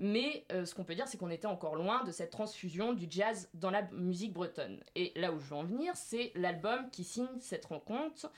Mais 0.00 0.46
euh, 0.50 0.64
ce 0.64 0.74
qu'on 0.74 0.82
peut 0.82 0.94
dire, 0.94 1.06
c'est 1.06 1.18
qu'on 1.18 1.28
était 1.28 1.46
encore 1.46 1.76
loin 1.76 2.02
de 2.04 2.10
cette 2.10 2.30
transfusion 2.30 2.94
du 2.94 3.06
jazz 3.08 3.50
dans 3.52 3.70
la 3.70 3.82
musique 3.92 4.32
bretonne. 4.32 4.82
Et 4.96 5.12
là 5.14 5.30
où 5.30 5.38
je 5.38 5.44
veux 5.44 5.56
en 5.56 5.64
venir, 5.64 5.92
c'est 5.94 6.32
l'album 6.34 6.88
qui 6.90 7.04
signe 7.04 7.28
cette 7.38 7.66
rencontre. 7.66 8.32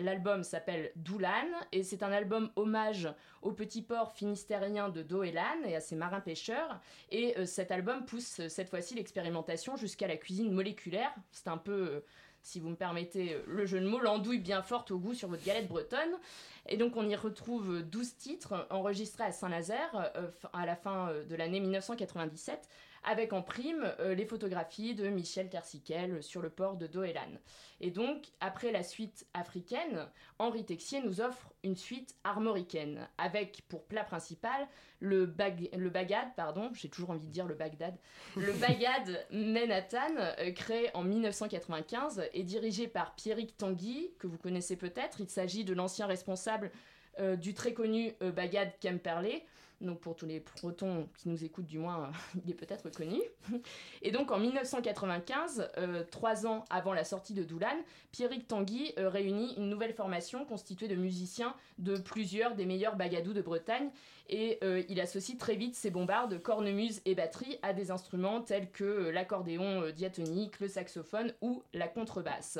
L'album 0.00 0.44
s'appelle 0.44 0.92
Doulan 0.94 1.48
et 1.72 1.82
c'est 1.82 2.04
un 2.04 2.12
album 2.12 2.50
hommage 2.54 3.08
au 3.40 3.50
petit 3.50 3.82
port 3.82 4.12
finistérien 4.12 4.90
de 4.90 5.02
Doélan 5.02 5.64
et 5.66 5.74
à 5.74 5.80
ses 5.80 5.96
marins 5.96 6.20
pêcheurs. 6.20 6.78
Et 7.10 7.36
euh, 7.36 7.46
cet 7.46 7.72
album 7.72 8.04
pousse 8.04 8.46
cette 8.46 8.68
fois-ci 8.68 8.94
l'expérimentation 8.94 9.76
jusqu'à 9.76 10.06
la 10.06 10.16
cuisine 10.16 10.52
moléculaire. 10.52 11.12
C'est 11.32 11.48
un 11.48 11.58
peu, 11.58 11.72
euh, 11.72 12.00
si 12.42 12.60
vous 12.60 12.68
me 12.70 12.76
permettez 12.76 13.34
euh, 13.34 13.42
le 13.46 13.66
jeu 13.66 13.80
de 13.80 13.86
mots, 13.88 14.00
l'andouille 14.00 14.40
bien 14.40 14.62
forte 14.62 14.90
au 14.90 14.98
goût 14.98 15.14
sur 15.14 15.28
votre 15.28 15.44
galette 15.44 15.68
bretonne. 15.68 16.18
Et 16.68 16.76
donc 16.76 16.96
on 16.96 17.08
y 17.08 17.16
retrouve 17.16 17.76
euh, 17.76 17.82
12 17.82 18.16
titres 18.16 18.66
enregistrés 18.70 19.24
à 19.24 19.32
Saint-Nazaire 19.32 20.12
euh, 20.16 20.28
à 20.52 20.66
la 20.66 20.76
fin 20.76 21.08
euh, 21.08 21.24
de 21.24 21.34
l'année 21.34 21.60
1997 21.60 22.68
avec 23.04 23.32
en 23.32 23.42
prime 23.42 23.92
euh, 24.00 24.14
les 24.14 24.24
photographies 24.24 24.94
de 24.94 25.08
Michel 25.08 25.48
Tersiquel 25.48 26.22
sur 26.22 26.40
le 26.40 26.50
port 26.50 26.76
de 26.76 26.86
Doélan. 26.86 27.38
Et 27.80 27.90
donc, 27.90 28.28
après 28.40 28.70
la 28.70 28.82
suite 28.82 29.26
africaine, 29.34 30.06
Henri 30.38 30.64
Texier 30.64 31.00
nous 31.02 31.20
offre 31.20 31.52
une 31.64 31.76
suite 31.76 32.14
armoricaine, 32.22 33.08
avec 33.18 33.62
pour 33.68 33.84
plat 33.84 34.04
principal 34.04 34.68
le, 35.00 35.26
bag 35.26 35.68
le 35.76 35.90
bagad, 35.90 36.28
pardon, 36.36 36.70
j'ai 36.74 36.88
toujours 36.88 37.10
envie 37.10 37.26
de 37.26 37.32
dire 37.32 37.46
le 37.46 37.54
Bagdad, 37.54 37.94
le 38.36 38.52
bagad 38.60 39.26
Manhattan, 39.32 40.16
euh, 40.18 40.52
créé 40.52 40.90
en 40.94 41.02
1995 41.02 42.28
et 42.32 42.44
dirigé 42.44 42.86
par 42.86 43.14
Pierrick 43.16 43.56
Tanguy, 43.56 44.12
que 44.18 44.28
vous 44.28 44.38
connaissez 44.38 44.76
peut-être. 44.76 45.20
Il 45.20 45.28
s'agit 45.28 45.64
de 45.64 45.74
l'ancien 45.74 46.06
responsable 46.06 46.70
euh, 47.18 47.36
du 47.36 47.52
très 47.52 47.74
connu 47.74 48.12
Bagad 48.20 48.72
Kemperley. 48.80 49.44
Donc 49.82 50.00
pour 50.00 50.14
tous 50.16 50.26
les 50.26 50.40
protons 50.40 51.08
qui 51.18 51.28
nous 51.28 51.44
écoutent 51.44 51.66
du 51.66 51.78
moins, 51.78 52.12
il 52.44 52.50
est 52.50 52.54
peut-être 52.54 52.88
connu. 52.90 53.20
Et 54.00 54.10
donc 54.12 54.30
en 54.30 54.38
1995, 54.38 55.70
euh, 55.76 56.04
trois 56.10 56.46
ans 56.46 56.64
avant 56.70 56.92
la 56.92 57.04
sortie 57.04 57.34
de 57.34 57.42
Doulan, 57.42 57.76
Pierrick 58.12 58.46
Tanguy 58.46 58.92
euh, 58.98 59.08
réunit 59.08 59.54
une 59.56 59.68
nouvelle 59.68 59.92
formation 59.92 60.44
constituée 60.44 60.88
de 60.88 60.94
musiciens 60.94 61.54
de 61.78 61.96
plusieurs 61.96 62.54
des 62.54 62.64
meilleurs 62.64 62.96
bagadous 62.96 63.32
de 63.32 63.42
Bretagne. 63.42 63.90
Et 64.28 64.58
euh, 64.62 64.82
il 64.88 65.00
associe 65.00 65.36
très 65.36 65.56
vite 65.56 65.74
ses 65.74 65.90
bombardes, 65.90 66.40
cornemuse 66.40 67.02
et 67.04 67.14
batterie 67.14 67.58
à 67.62 67.72
des 67.72 67.90
instruments 67.90 68.40
tels 68.40 68.70
que 68.70 69.10
l'accordéon 69.10 69.90
diatonique, 69.90 70.60
le 70.60 70.68
saxophone 70.68 71.34
ou 71.42 71.62
la 71.74 71.88
contrebasse. 71.88 72.58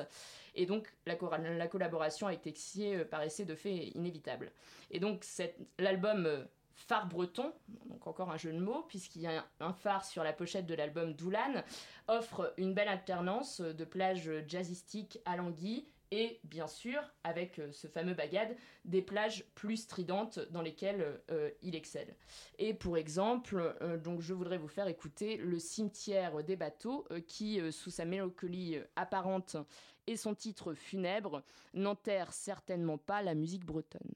Et 0.55 0.67
donc 0.67 0.93
la, 1.07 1.15
cora- 1.15 1.39
la 1.39 1.67
collaboration 1.69 2.27
avec 2.27 2.43
Texier 2.43 3.05
paraissait 3.05 3.45
de 3.45 3.55
fait 3.55 3.87
inévitable. 3.95 4.51
Et 4.91 4.99
donc 5.01 5.25
l'album 5.79 6.47
Phare 6.75 7.07
breton, 7.07 7.53
donc 7.87 8.07
encore 8.07 8.31
un 8.31 8.37
jeu 8.37 8.53
de 8.53 8.59
mots, 8.59 8.85
puisqu'il 8.89 9.23
y 9.23 9.27
a 9.27 9.45
un 9.61 9.73
phare 9.73 10.05
sur 10.05 10.25
la 10.25 10.33
pochette 10.33 10.67
de 10.67 10.75
l'album 10.75 11.15
Doulan, 11.15 11.63
offre 12.09 12.53
une 12.57 12.75
belle 12.75 12.89
alternance 12.89 13.61
de 13.61 13.85
plages 13.85 14.31
jazzistiques 14.47 15.19
à 15.25 15.37
Languille 15.37 15.87
et 16.13 16.41
bien 16.45 16.67
sûr, 16.67 17.01
avec 17.25 17.59
euh, 17.59 17.73
ce 17.73 17.87
fameux 17.87 18.13
bagad, 18.13 18.55
des 18.85 19.01
plages 19.01 19.47
plus 19.55 19.79
stridentes 19.79 20.41
dans 20.51 20.61
lesquelles 20.61 21.23
euh, 21.31 21.51
il 21.63 21.75
excelle. 21.75 22.15
Et 22.59 22.75
pour 22.75 22.99
exemple, 22.99 23.75
euh, 23.81 23.97
donc 23.97 24.21
je 24.21 24.35
voudrais 24.35 24.59
vous 24.59 24.69
faire 24.69 24.89
écouter 24.89 25.39
le 25.39 25.59
cimetière 25.59 26.45
des 26.45 26.55
bateaux, 26.55 27.09
qui, 27.27 27.61
sous 27.73 27.91
sa 27.91 28.05
mélancolie 28.05 28.79
apparente 28.95 29.57
et 30.07 30.19
son 30.19 30.35
titre 30.35 30.75
funèbre, 30.75 31.43
n'enterre 31.73 32.35
certainement 32.35 32.99
pas 32.99 33.23
la 33.23 33.35
musique 33.35 33.65
bretonne. 33.65 34.13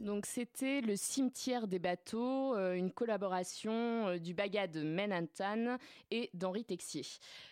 Donc 0.00 0.24
c'était 0.24 0.80
le 0.80 0.96
cimetière 0.96 1.68
des 1.68 1.78
bateaux, 1.78 2.56
euh, 2.56 2.72
une 2.72 2.90
collaboration 2.90 4.08
euh, 4.08 4.18
du 4.18 4.32
Bagad 4.32 4.74
Menantan 4.74 5.76
et 6.10 6.30
d'Henri 6.32 6.64
Texier. 6.64 7.02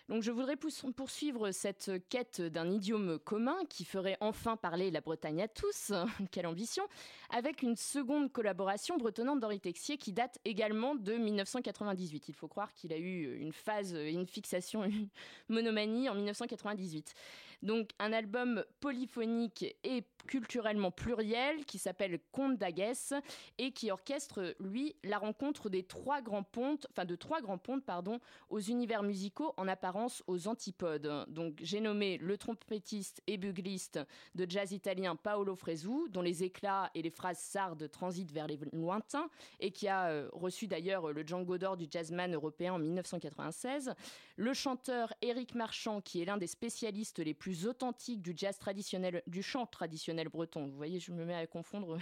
Donc 0.08 0.22
je 0.22 0.30
voudrais 0.30 0.56
poursuivre 0.56 1.50
cette 1.50 1.90
quête 2.08 2.40
d'un 2.40 2.70
idiome 2.70 3.18
commun 3.18 3.58
qui 3.68 3.84
ferait 3.84 4.16
enfin 4.20 4.56
parler 4.56 4.90
la 4.90 5.02
Bretagne 5.02 5.42
à 5.42 5.48
tous, 5.48 5.92
quelle 6.30 6.46
ambition, 6.46 6.84
avec 7.28 7.60
une 7.60 7.76
seconde 7.76 8.32
collaboration 8.32 8.96
bretonnante 8.96 9.40
d'Henri 9.40 9.60
Texier 9.60 9.98
qui 9.98 10.12
date 10.14 10.38
également 10.46 10.94
de 10.94 11.12
1998. 11.12 12.28
Il 12.28 12.34
faut 12.34 12.48
croire 12.48 12.72
qu'il 12.72 12.94
a 12.94 12.96
eu 12.96 13.38
une 13.40 13.52
phase, 13.52 13.92
une 13.92 14.26
fixation, 14.26 14.84
une 14.84 15.08
monomanie 15.50 16.08
en 16.08 16.14
1998. 16.14 17.12
Donc 17.62 17.90
un 17.98 18.12
album 18.12 18.64
polyphonique 18.80 19.76
et 19.82 20.04
culturellement 20.26 20.90
pluriel 20.90 21.64
qui 21.64 21.78
s'appelle 21.78 22.20
Conte 22.30 22.58
d'Aguès 22.58 23.14
et 23.56 23.72
qui 23.72 23.90
orchestre, 23.90 24.54
lui, 24.60 24.94
la 25.02 25.18
rencontre 25.18 25.70
des 25.70 25.82
trois 25.82 26.20
grands 26.20 26.42
pontes, 26.42 26.86
enfin 26.90 27.04
de 27.04 27.16
trois 27.16 27.40
grands 27.40 27.58
pontes, 27.58 27.84
pardon, 27.84 28.20
aux 28.50 28.60
univers 28.60 29.02
musicaux 29.02 29.54
en 29.56 29.66
apparence 29.66 30.22
aux 30.26 30.46
antipodes. 30.46 31.26
Donc 31.28 31.58
j'ai 31.62 31.80
nommé 31.80 32.18
le 32.18 32.36
trompettiste 32.36 33.22
et 33.26 33.38
bugliste 33.38 33.98
de 34.34 34.46
jazz 34.48 34.72
italien 34.72 35.16
Paolo 35.16 35.56
Fresu, 35.56 36.08
dont 36.10 36.22
les 36.22 36.44
éclats 36.44 36.90
et 36.94 37.02
les 37.02 37.10
phrases 37.10 37.38
sardes 37.38 37.90
transitent 37.90 38.32
vers 38.32 38.46
les 38.46 38.58
lointains 38.72 39.30
et 39.60 39.70
qui 39.70 39.88
a 39.88 40.08
euh, 40.08 40.28
reçu 40.32 40.66
d'ailleurs 40.66 41.12
le 41.12 41.26
Django 41.26 41.58
d'or 41.58 41.76
du 41.76 41.86
jazzman 41.90 42.34
européen 42.34 42.74
en 42.74 42.78
1996. 42.78 43.94
Le 44.36 44.54
chanteur 44.54 45.12
Éric 45.22 45.54
Marchand, 45.54 46.00
qui 46.00 46.20
est 46.20 46.24
l'un 46.24 46.36
des 46.36 46.46
spécialistes 46.46 47.18
les 47.18 47.34
plus 47.34 47.47
authentiques 47.66 48.22
du 48.22 48.32
jazz 48.36 48.58
traditionnel, 48.58 49.22
du 49.26 49.42
chant 49.42 49.66
traditionnel 49.66 50.28
breton. 50.28 50.66
Vous 50.66 50.76
voyez, 50.76 51.00
je 51.00 51.12
me 51.12 51.24
mets 51.24 51.34
à 51.34 51.46
confondre 51.46 51.98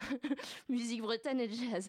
musique 0.68 1.02
bretonne 1.02 1.40
et 1.40 1.50
jazz. 1.50 1.88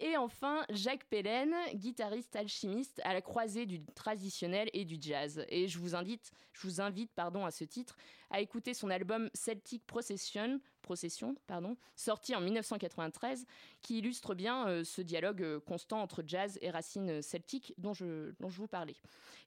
Et 0.00 0.16
enfin, 0.16 0.64
Jacques 0.70 1.04
Pellen, 1.04 1.54
guitariste 1.74 2.36
alchimiste 2.36 3.00
à 3.04 3.12
la 3.12 3.20
croisée 3.20 3.66
du 3.66 3.84
traditionnel 3.94 4.68
et 4.72 4.84
du 4.84 4.98
jazz. 5.00 5.44
Et 5.48 5.68
je 5.68 5.78
vous 5.78 5.94
invite, 5.94 6.32
je 6.52 6.66
vous 6.66 6.80
invite 6.80 7.12
pardon, 7.14 7.44
à 7.44 7.50
ce 7.50 7.64
titre 7.64 7.96
à 8.30 8.40
écouter 8.40 8.74
son 8.74 8.90
album 8.90 9.30
Celtic 9.34 9.86
Procession, 9.86 10.60
Procession 10.82 11.34
pardon, 11.46 11.76
sorti 11.96 12.34
en 12.34 12.40
1993, 12.40 13.46
qui 13.82 13.98
illustre 13.98 14.34
bien 14.34 14.68
euh, 14.68 14.84
ce 14.84 15.02
dialogue 15.02 15.42
euh, 15.42 15.60
constant 15.60 16.00
entre 16.00 16.22
jazz 16.26 16.58
et 16.60 16.70
racines 16.70 17.22
celtiques 17.22 17.74
dont 17.78 17.94
je, 17.94 18.32
dont 18.40 18.48
je 18.48 18.58
vous 18.58 18.68
parlais. 18.68 18.96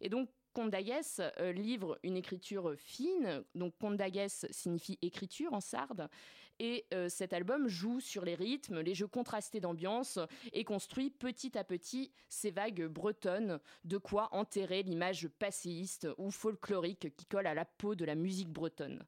Et 0.01 0.09
donc, 0.09 0.29
Condagues 0.53 1.01
euh, 1.39 1.51
livre 1.51 1.97
une 2.03 2.17
écriture 2.17 2.73
fine, 2.77 3.43
donc 3.55 3.73
Condagues 3.79 4.27
signifie 4.27 4.99
écriture 5.01 5.53
en 5.53 5.61
sarde, 5.61 6.09
et 6.59 6.85
euh, 6.93 7.09
cet 7.09 7.33
album 7.33 7.67
joue 7.67 7.99
sur 7.99 8.23
les 8.23 8.35
rythmes, 8.35 8.81
les 8.81 8.93
jeux 8.93 9.07
contrastés 9.07 9.59
d'ambiance 9.59 10.19
et 10.53 10.63
construit 10.63 11.09
petit 11.09 11.57
à 11.57 11.63
petit 11.63 12.11
ces 12.29 12.51
vagues 12.51 12.85
bretonnes, 12.85 13.59
de 13.83 13.97
quoi 13.97 14.29
enterrer 14.31 14.83
l'image 14.83 15.27
passéiste 15.27 16.07
ou 16.17 16.29
folklorique 16.29 17.15
qui 17.15 17.25
colle 17.25 17.47
à 17.47 17.55
la 17.55 17.65
peau 17.65 17.95
de 17.95 18.05
la 18.05 18.15
musique 18.15 18.49
bretonne. 18.49 19.03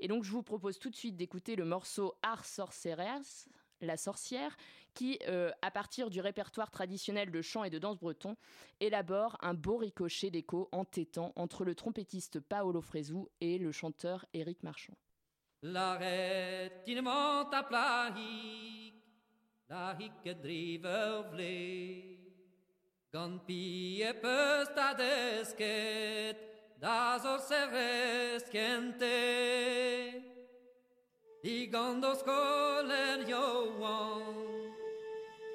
Et 0.00 0.08
donc 0.08 0.24
je 0.24 0.32
vous 0.32 0.42
propose 0.42 0.78
tout 0.78 0.90
de 0.90 0.96
suite 0.96 1.16
d'écouter 1.16 1.54
le 1.54 1.64
morceau 1.64 2.16
Ars 2.22 2.44
Sorcerers 2.44 3.46
la 3.80 3.96
sorcière, 3.96 4.56
qui, 4.96 5.18
euh, 5.28 5.52
à 5.62 5.70
partir 5.70 6.10
du 6.10 6.20
répertoire 6.20 6.70
traditionnel 6.70 7.30
de 7.30 7.42
chant 7.42 7.62
et 7.64 7.70
de 7.70 7.78
danse 7.78 7.98
breton, 7.98 8.34
élabore 8.80 9.36
un 9.42 9.52
beau 9.54 9.76
ricochet 9.76 10.30
d'écho 10.30 10.68
entêtant 10.72 11.32
entre 11.36 11.64
le 11.64 11.74
trompettiste 11.74 12.40
Paolo 12.40 12.80
Fresu 12.80 13.26
et 13.40 13.58
le 13.58 13.72
chanteur 13.72 14.24
Éric 14.32 14.62
Marchand. 14.62 14.96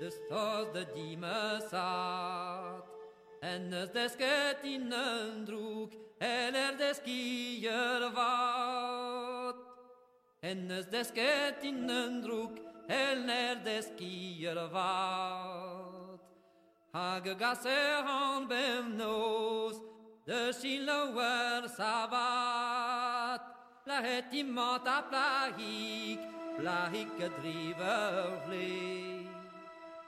De 0.02 0.10
stas 0.10 0.66
de 0.74 0.86
dime 0.96 1.62
satt. 1.70 2.88
Hennes 3.42 3.90
desket 3.94 4.64
innen 4.64 5.46
drog, 5.46 5.94
eller 6.20 6.74
deskier 6.78 8.10
vat. 8.16 9.56
Hennes 10.42 10.86
desket 10.90 11.64
innen 11.64 12.22
drog, 12.22 12.58
eller 12.90 13.62
deskier 13.66 14.58
vat. 14.74 16.26
Hage 16.94 17.38
gasser 17.38 18.02
han 18.04 18.48
bevnos, 18.50 19.78
de 20.26 20.52
skillower 20.54 21.70
sabat. 21.78 23.42
plahet 23.86 24.34
immot 24.34 24.88
a 24.88 25.02
plahik, 25.10 26.20
plahik 26.58 27.18
driver 27.42 28.38
vle. 28.46 29.11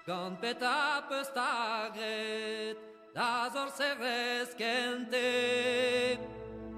Gant 0.06 0.41
pet 0.41 0.62
a 0.62 1.01
stagret, 1.24 2.76
das 3.16 3.56
or 3.56 3.70
seres 3.70 4.54
kente. 4.54 6.20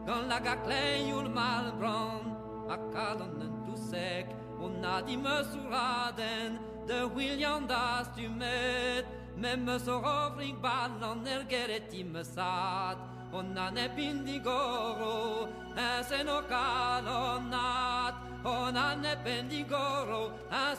Gant 0.05 0.27
la 0.29 0.39
ga 0.39 0.55
klein 0.57 1.33
mal 1.33 1.71
brand, 1.71 2.37
a 2.69 2.77
kalon 2.93 3.41
en 3.41 3.75
sec, 3.75 4.27
on 4.61 4.85
a 4.85 5.01
di 5.01 5.17
mesuraden, 5.17 6.59
de 6.85 7.07
William 7.15 7.65
das 7.65 8.07
tu 8.15 8.29
met, 8.29 9.05
même 9.35 9.79
so 9.79 9.99
rovring 9.99 10.61
ballon 10.61 11.25
er 11.25 11.45
geret 11.49 11.91
im 11.93 12.23
sad, 12.23 12.97
onnan 13.33 13.75
è 13.75 13.89
pindigoro, 13.89 15.49
e 15.75 16.03
se 16.03 16.21
no 16.21 16.43
calonnat, 16.47 18.13
onnan 18.43 19.03
è 19.03 19.17
pendigoro, 19.17 20.31
e 20.51 20.75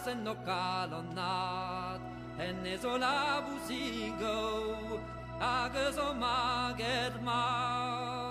se 2.36 2.52
no 2.52 2.52
calonnat, 2.52 2.52
e 2.52 2.52
ne 2.52 2.78
so 2.78 2.98
la 2.98 3.42
busigo, 3.42 5.00
agzo 5.40 6.14
maget 6.14 7.22
mat. 7.22 8.25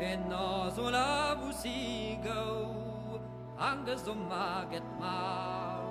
En 0.00 0.28
nos 0.28 0.78
o 0.78 0.90
la 0.90 1.34
busigo 1.34 3.18
Angus 3.58 4.06
o 4.06 4.14
maget 4.14 4.84
ma 5.00 5.82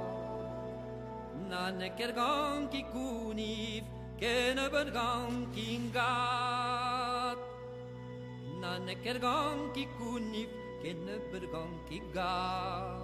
Na 1.50 1.70
ne 1.72 1.90
ker 1.90 2.14
gan 2.14 2.70
ki 2.70 2.86
kunif 2.94 3.84
Ken 4.18 4.60
e 4.60 4.70
bed 4.70 4.94
gan 4.94 5.52
ki 5.54 5.92
gat 5.94 7.38
Na 8.62 8.78
ne 8.80 8.96
ker 8.96 9.20
gan 9.20 9.74
ki 9.76 9.88
kunif 10.00 10.50
Ken 10.82 11.04
e 11.16 11.20
bed 11.32 11.52
gan 11.52 11.72
ki 11.90 12.02
gat 12.14 13.04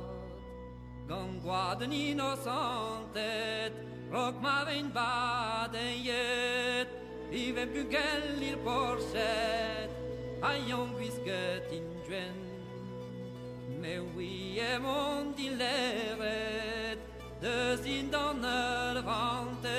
Gan 1.09 1.39
gwaden 1.43 1.91
innocentet 1.91 3.73
Rok 4.09 4.35
ma 4.41 4.63
baden 4.63 6.03
jet 6.05 6.87
Vi 7.29 7.51
ven 7.51 7.69
bugel 7.73 8.41
ir 8.41 8.57
porset 8.63 9.82
a 10.43 10.57
jong 10.67 10.91
visket 10.99 11.71
in 11.71 11.87
dwen. 12.05 12.35
Me 13.79 13.99
oui 14.15 14.59
e 14.59 14.77
mon 14.77 15.33
di 15.35 15.49
leret, 15.49 16.99
de 17.39 17.79
sin 17.83 18.09
dan 18.11 18.43
er 18.43 19.03
vantel. 19.03 19.71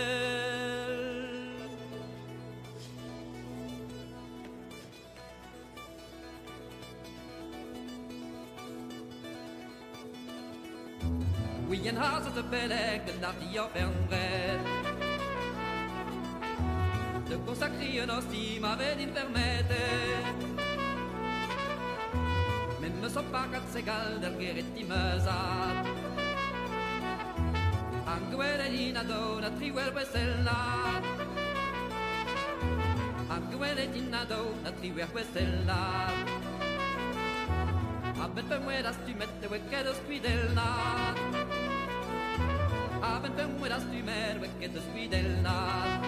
Oui, 11.69 11.89
en 11.89 11.97
has 11.97 12.25
het 12.25 12.51
beleg, 12.51 13.05
de 13.05 13.13
nacht 13.21 13.41
die 13.41 13.63
op 13.63 13.75
en 13.75 13.93
bred. 14.07 14.61
De 17.29 17.39
consacrer 17.45 18.03
un 18.03 18.11
ostime 18.11 18.67
avait 18.67 18.97
d'y 18.97 19.07
permettre. 19.07 20.44
soppagatzegaldar 23.15 24.35
gereti 24.41 24.83
mezat. 24.91 25.87
Angwelelina 28.15 29.03
dona 29.07 29.51
triwel 29.59 29.91
weselnat. 29.95 31.05
Angwelelina 33.37 34.21
dona 34.31 34.71
triwel 34.79 35.11
weselnat. 35.15 36.27
Abend 38.25 38.49
ben 38.49 38.63
mueras 38.67 38.99
tu 39.07 39.13
mette 39.21 39.47
wekedos 39.53 39.99
quidelnat. 40.07 41.17
Abend 43.13 43.37
ben 43.37 43.51
mueras 43.59 43.85
tu 43.93 44.01
mer 44.03 44.35
wekedos 44.43 44.87
quidelnat. 44.95 46.03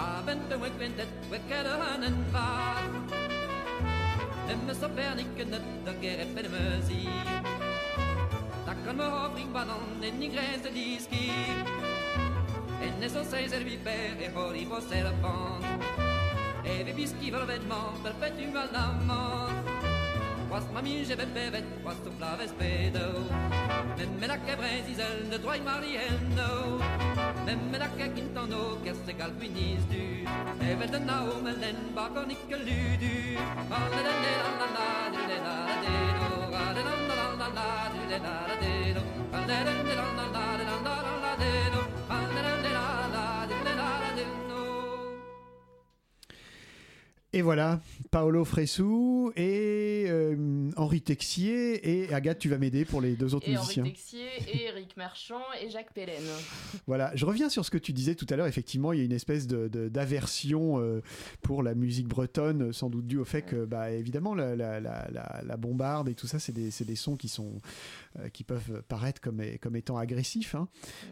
Abend 0.00 0.48
ben 0.48 0.60
wekwendet 0.64 1.12
wekedohanen 1.30 2.16
vat. 2.32 3.31
Quedo 4.46 4.62
hanen 4.62 4.72
var. 4.72 4.72
Nemme 4.72 4.74
så 4.74 4.88
berniken 4.88 5.50
net 5.50 5.62
der 5.84 5.94
gere 6.00 6.26
per 6.34 6.48
mezi. 6.50 7.08
Da 8.66 8.74
kan 8.84 8.96
me 8.96 9.04
hovring 9.04 9.52
banan 9.52 10.02
en 10.02 10.22
i 10.22 10.28
gräs 10.28 10.62
de 10.62 10.70
diski. 10.70 11.32
En 12.82 13.10
så 13.10 13.24
sei 13.30 13.48
servi 13.48 13.78
per 13.84 14.20
e 14.20 14.30
hori 14.34 14.64
vo 14.64 14.80
serpent. 14.80 15.64
E 16.64 16.84
vi 16.84 16.92
bischiva 16.92 17.44
vêtement 17.44 18.02
perpetual 18.02 18.68
l'amant. 18.72 19.52
Quas 20.48 20.64
mami 20.72 21.04
je 21.04 21.16
vais 21.16 21.26
bevet, 21.34 21.64
quas 21.82 21.96
tu 22.04 22.10
flaves 22.18 22.52
pedo. 22.58 23.24
Memme 23.96 24.26
la 24.26 24.38
che 24.44 24.56
bresisel 24.56 25.28
de 25.30 25.38
droi 25.38 25.60
marielno. 25.60 27.11
Du. 33.00 33.36
E. 33.36 33.52
Et 47.34 47.40
voilà, 47.40 47.80
Paolo 48.12 48.44
Fressou 48.44 49.32
et 49.36 50.04
euh, 50.08 50.68
Henri 50.76 51.00
Texier 51.00 52.02
et 52.04 52.12
Agathe, 52.12 52.38
tu 52.38 52.50
vas 52.50 52.58
m'aider 52.58 52.84
pour 52.84 53.00
les 53.00 53.16
deux 53.16 53.34
autres 53.34 53.48
Et 53.48 53.56
Henri 53.56 53.64
musiciens. 53.80 53.84
Texier, 53.84 54.26
et 54.52 54.64
Eric 54.66 54.98
Marchand, 54.98 55.40
et 55.64 55.70
Jacques 55.70 55.94
Pellen. 55.94 56.22
Voilà, 56.86 57.10
je 57.14 57.24
reviens 57.24 57.48
sur 57.48 57.64
ce 57.64 57.70
que 57.70 57.78
tu 57.78 57.94
disais 57.94 58.14
tout 58.14 58.26
à 58.28 58.36
l'heure. 58.36 58.46
Effectivement, 58.46 58.92
il 58.92 58.98
y 58.98 59.02
a 59.02 59.04
une 59.06 59.12
espèce 59.12 59.46
de, 59.46 59.66
de- 59.68 59.88
d'aversion 59.88 60.78
euh, 60.78 61.00
pour 61.40 61.62
la 61.62 61.74
musique 61.74 62.06
bretonne, 62.06 62.70
sans 62.74 62.90
doute 62.90 63.06
due 63.06 63.16
au 63.18 63.24
fait 63.24 63.40
que, 63.42 63.64
bah, 63.64 63.90
évidemment, 63.90 64.34
la, 64.34 64.54
la- 64.56 64.78
la- 64.78 65.08
la- 65.42 65.56
bombarde 65.56 66.10
et 66.10 66.14
tout 66.14 66.26
ça, 66.26 66.38
c'est 66.38 66.52
des, 66.52 66.68
des 66.84 66.96
sons 66.96 67.16
qui 67.16 67.28
sont 67.28 67.62
qui 68.32 68.44
peuvent 68.44 68.82
paraître 68.88 69.20
comme, 69.20 69.40
comme 69.60 69.76
étant 69.76 69.96
agressifs. 69.96 70.54
hein. 70.54 70.68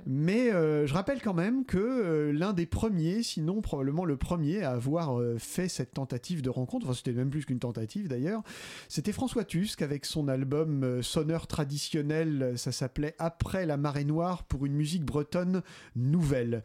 Mais 0.06 0.50
euh, 0.52 0.86
je 0.86 0.94
rappelle 0.94 1.20
quand 1.22 1.34
même 1.34 1.64
que 1.64 1.78
euh, 1.78 2.32
l'un 2.32 2.52
des 2.52 2.66
premiers, 2.66 3.22
sinon 3.22 3.60
probablement 3.60 4.04
le 4.04 4.16
premier, 4.16 4.62
à 4.62 4.72
avoir 4.72 5.18
euh, 5.18 5.36
fait 5.38 5.68
cette 5.68 5.92
tentative 5.94 6.42
de 6.42 6.50
rencontre, 6.50 6.86
enfin 6.86 6.94
c'était 6.94 7.12
même 7.12 7.30
plus 7.30 7.44
qu'une 7.44 7.58
tentative 7.58 8.08
d'ailleurs, 8.08 8.42
c'était 8.88 9.12
François 9.12 9.44
Tusk 9.44 9.82
avec 9.82 10.04
son 10.04 10.28
album 10.28 10.84
euh, 10.84 11.02
sonneur 11.02 11.46
traditionnel, 11.46 12.42
euh, 12.42 12.56
ça 12.56 12.72
s'appelait 12.72 13.14
Après 13.18 13.66
la 13.66 13.76
marée 13.76 14.04
noire 14.04 14.44
pour 14.44 14.66
une 14.66 14.74
musique 14.74 15.04
bretonne 15.04 15.62
nouvelle. 15.96 16.62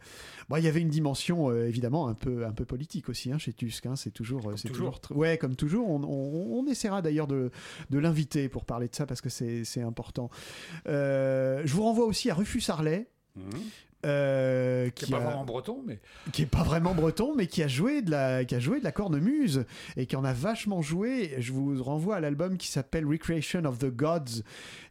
Bon, 0.48 0.56
il 0.56 0.64
y 0.64 0.68
avait 0.68 0.80
une 0.80 0.88
dimension 0.88 1.50
euh, 1.50 1.66
évidemment 1.66 2.08
un 2.08 2.14
peu, 2.14 2.46
un 2.46 2.52
peu 2.52 2.64
politique 2.64 3.08
aussi 3.08 3.32
hein, 3.32 3.38
chez 3.38 3.52
Tusk, 3.52 3.86
hein, 3.86 3.96
c'est 3.96 4.10
toujours... 4.10 4.48
euh, 4.50 4.56
c'est 4.56 4.68
toujours. 4.68 5.00
tr- 5.00 5.14
Ouais, 5.14 5.38
comme 5.38 5.56
toujours, 5.56 5.88
on, 5.88 6.02
on- 6.02 6.58
on 6.58 6.66
essaiera 6.66 7.02
d'ailleurs 7.02 7.26
de, 7.26 7.50
de 7.90 7.98
l'inviter 7.98 8.48
pour 8.48 8.64
parler 8.64 8.88
de 8.88 8.94
ça 8.94 9.06
parce 9.06 9.20
que 9.20 9.28
c'est 9.28 9.82
important. 9.82 10.25
Euh, 10.88 11.62
je 11.64 11.72
vous 11.74 11.82
renvoie 11.82 12.06
aussi 12.06 12.30
à 12.30 12.34
Rufus 12.34 12.62
Harley. 12.68 13.08
Euh, 14.06 14.88
Qui 14.90 15.04
n'est 15.04 15.10
pas 15.10 15.16
a- 15.24 15.26
vraiment 15.26 15.44
breton, 15.44 15.82
mais 15.86 16.00
qui 16.32 16.42
est 16.42 16.46
pas 16.46 16.62
vraiment 16.62 16.94
breton, 16.94 17.34
mais 17.36 17.46
qui 17.46 17.62
a 17.62 17.68
joué 17.68 18.02
de 18.02 18.10
la, 18.10 18.44
qui 18.44 18.54
a 18.54 18.60
joué 18.60 18.78
de 18.78 18.84
la 18.84 18.92
cornemuse 18.92 19.64
et 19.96 20.06
qui 20.06 20.16
en 20.16 20.24
a 20.24 20.32
vachement 20.32 20.80
joué. 20.82 21.34
Je 21.38 21.52
vous 21.52 21.82
renvoie 21.82 22.16
à 22.16 22.20
l'album 22.20 22.56
qui 22.56 22.68
s'appelle 22.68 23.04
Recreation 23.06 23.64
of 23.64 23.78
the 23.78 23.90
Gods 23.94 24.42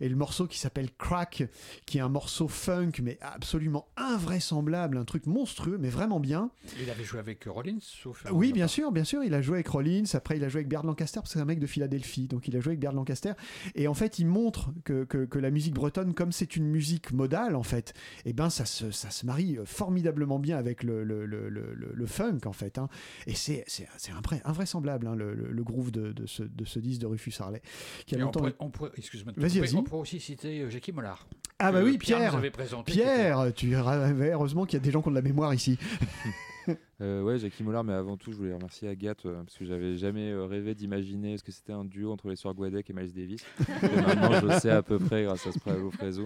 et 0.02 0.10
le 0.10 0.16
morceau 0.16 0.48
qui 0.48 0.60
s'appelle 0.60 0.90
Crack, 0.98 1.44
qui 1.86 1.98
est 1.98 2.02
un 2.02 2.10
morceau 2.10 2.48
funk 2.48 2.92
mais 3.02 3.18
absolument 3.22 3.88
invraisemblable, 3.98 4.98
un 4.98 5.06
truc 5.06 5.26
monstrueux 5.28 5.78
mais 5.80 5.90
vraiment 5.90 6.20
bien. 6.20 6.50
il 6.82 6.90
avait 6.90 7.04
joué 7.04 7.20
avec 7.20 7.46
Rollins, 7.46 7.78
sauf. 7.82 8.24
Oui, 8.32 8.52
bien 8.54 8.68
sûr, 8.68 8.92
bien 8.92 9.04
sûr. 9.04 9.24
Il 9.24 9.34
a 9.34 9.42
joué 9.42 9.56
avec 9.58 9.68
Rollins. 9.68 10.04
Après, 10.14 10.38
il 10.38 10.44
a 10.44 10.50
joué 10.50 10.60
avec 10.60 10.68
Bernard 10.68 10.88
Lancaster 10.88 11.20
parce 11.20 11.30
que 11.34 11.40
c'est 11.40 11.42
un 11.42 11.46
mec 11.46 11.60
de 11.60 11.68
Philadelphie. 11.68 12.28
Donc, 12.28 12.48
il 12.48 12.56
a 12.58 12.60
joué 12.60 12.72
avec 12.72 12.80
Bernard 12.80 13.02
Lancaster. 13.02 13.34
Et 13.76 13.88
en 13.88 13.94
fait, 13.94 14.20
il 14.20 14.26
montre 14.28 14.72
que, 14.84 15.04
que, 15.04 15.26
que 15.26 15.40
la 15.40 15.52
musique 15.52 15.74
bretonne, 15.74 16.14
comme 16.14 16.32
c'est 16.32 16.56
une 16.56 16.66
musique 16.68 17.12
modale, 17.12 17.56
en 17.56 17.64
fait, 17.64 17.94
eh 18.26 18.34
ben, 18.34 18.50
ça 18.50 18.66
se, 18.66 18.92
ça 18.92 19.05
se 19.12 19.26
marie 19.26 19.58
formidablement 19.66 20.40
bien 20.40 20.58
avec 20.58 20.84
le, 20.84 21.04
le, 21.04 21.26
le, 21.26 21.50
le, 21.50 21.74
le- 21.74 21.92
le 21.94 22.06
funk, 22.06 22.40
en 22.46 22.54
fait. 22.54 22.78
hein. 22.78 22.88
Et 23.28 23.34
c'est, 23.36 23.64
c'est, 23.68 23.88
c'est 23.98 24.12
invraisemblable, 24.12 24.44
invraisemblable 24.50 25.08
hein, 25.08 25.16
le, 25.16 25.36
groove 25.64 25.92
de, 25.92 26.12
de, 26.12 26.26
ce, 26.26 26.44
de 26.44 26.66
ce 26.66 26.80
disque 26.80 27.02
de 27.02 27.06
Rufus 27.08 27.34
Harley. 27.40 27.62
Qui 28.06 28.16
a 28.16 28.18
longtemps. 28.26 28.40
pourrait, 28.42 28.56
on 28.60 28.70
pourrait- 28.70 28.92
excuse-moi, 28.98 29.34
on 29.80 29.84
pourrait 29.84 30.02
aussi 30.02 30.20
citer 30.20 30.62
euh, 30.62 30.70
Jackie 30.70 30.92
Mollard. 30.92 31.28
Ah 31.60 31.72
bah 31.72 31.82
oui, 31.84 31.98
Pierre 31.98 32.18
Pierre. 32.20 32.52
présenté, 32.52 32.92
Pierre, 32.92 33.52
tu 33.56 33.74
heureusement 33.76 34.66
qu'il 34.66 34.78
y 34.78 34.82
a 34.82 34.84
des 34.84 34.92
gens 34.92 35.02
qui 35.02 35.08
ont 35.08 35.12
de 35.12 35.16
la 35.16 35.22
mémoire 35.22 35.54
ici. 35.54 35.78
Euh, 37.02 37.22
ouais, 37.24 37.38
Jackie 37.38 37.62
Mollard, 37.62 37.84
mais 37.84 37.92
avant 37.92 38.16
tout, 38.16 38.32
je 38.32 38.38
voulais 38.38 38.54
remercier 38.54 38.88
Agathe 38.88 39.26
euh, 39.26 39.44
parce 39.44 39.58
que 39.58 39.66
j'avais 39.66 39.98
jamais 39.98 40.32
euh, 40.32 40.46
rêvé 40.46 40.74
d'imaginer 40.76 41.38
ce 41.38 41.44
que 41.44 41.52
c'était 41.52 41.74
un 41.74 41.84
duo 41.84 42.10
entre 42.10 42.30
les 42.30 42.38
Sœurs 42.38 42.54
Guadec 42.54 42.90
et 42.90 42.94
Miles 42.94 43.12
Davis. 43.14 43.46
Et 43.84 43.96
maintenant, 43.98 44.32
je 44.40 44.60
sais 44.60 44.70
à 44.70 44.82
peu 44.82 44.98
près 44.98 45.26
grâce 45.26 45.46
à 45.46 45.52
ce 45.52 45.60
Freso. 45.92 46.24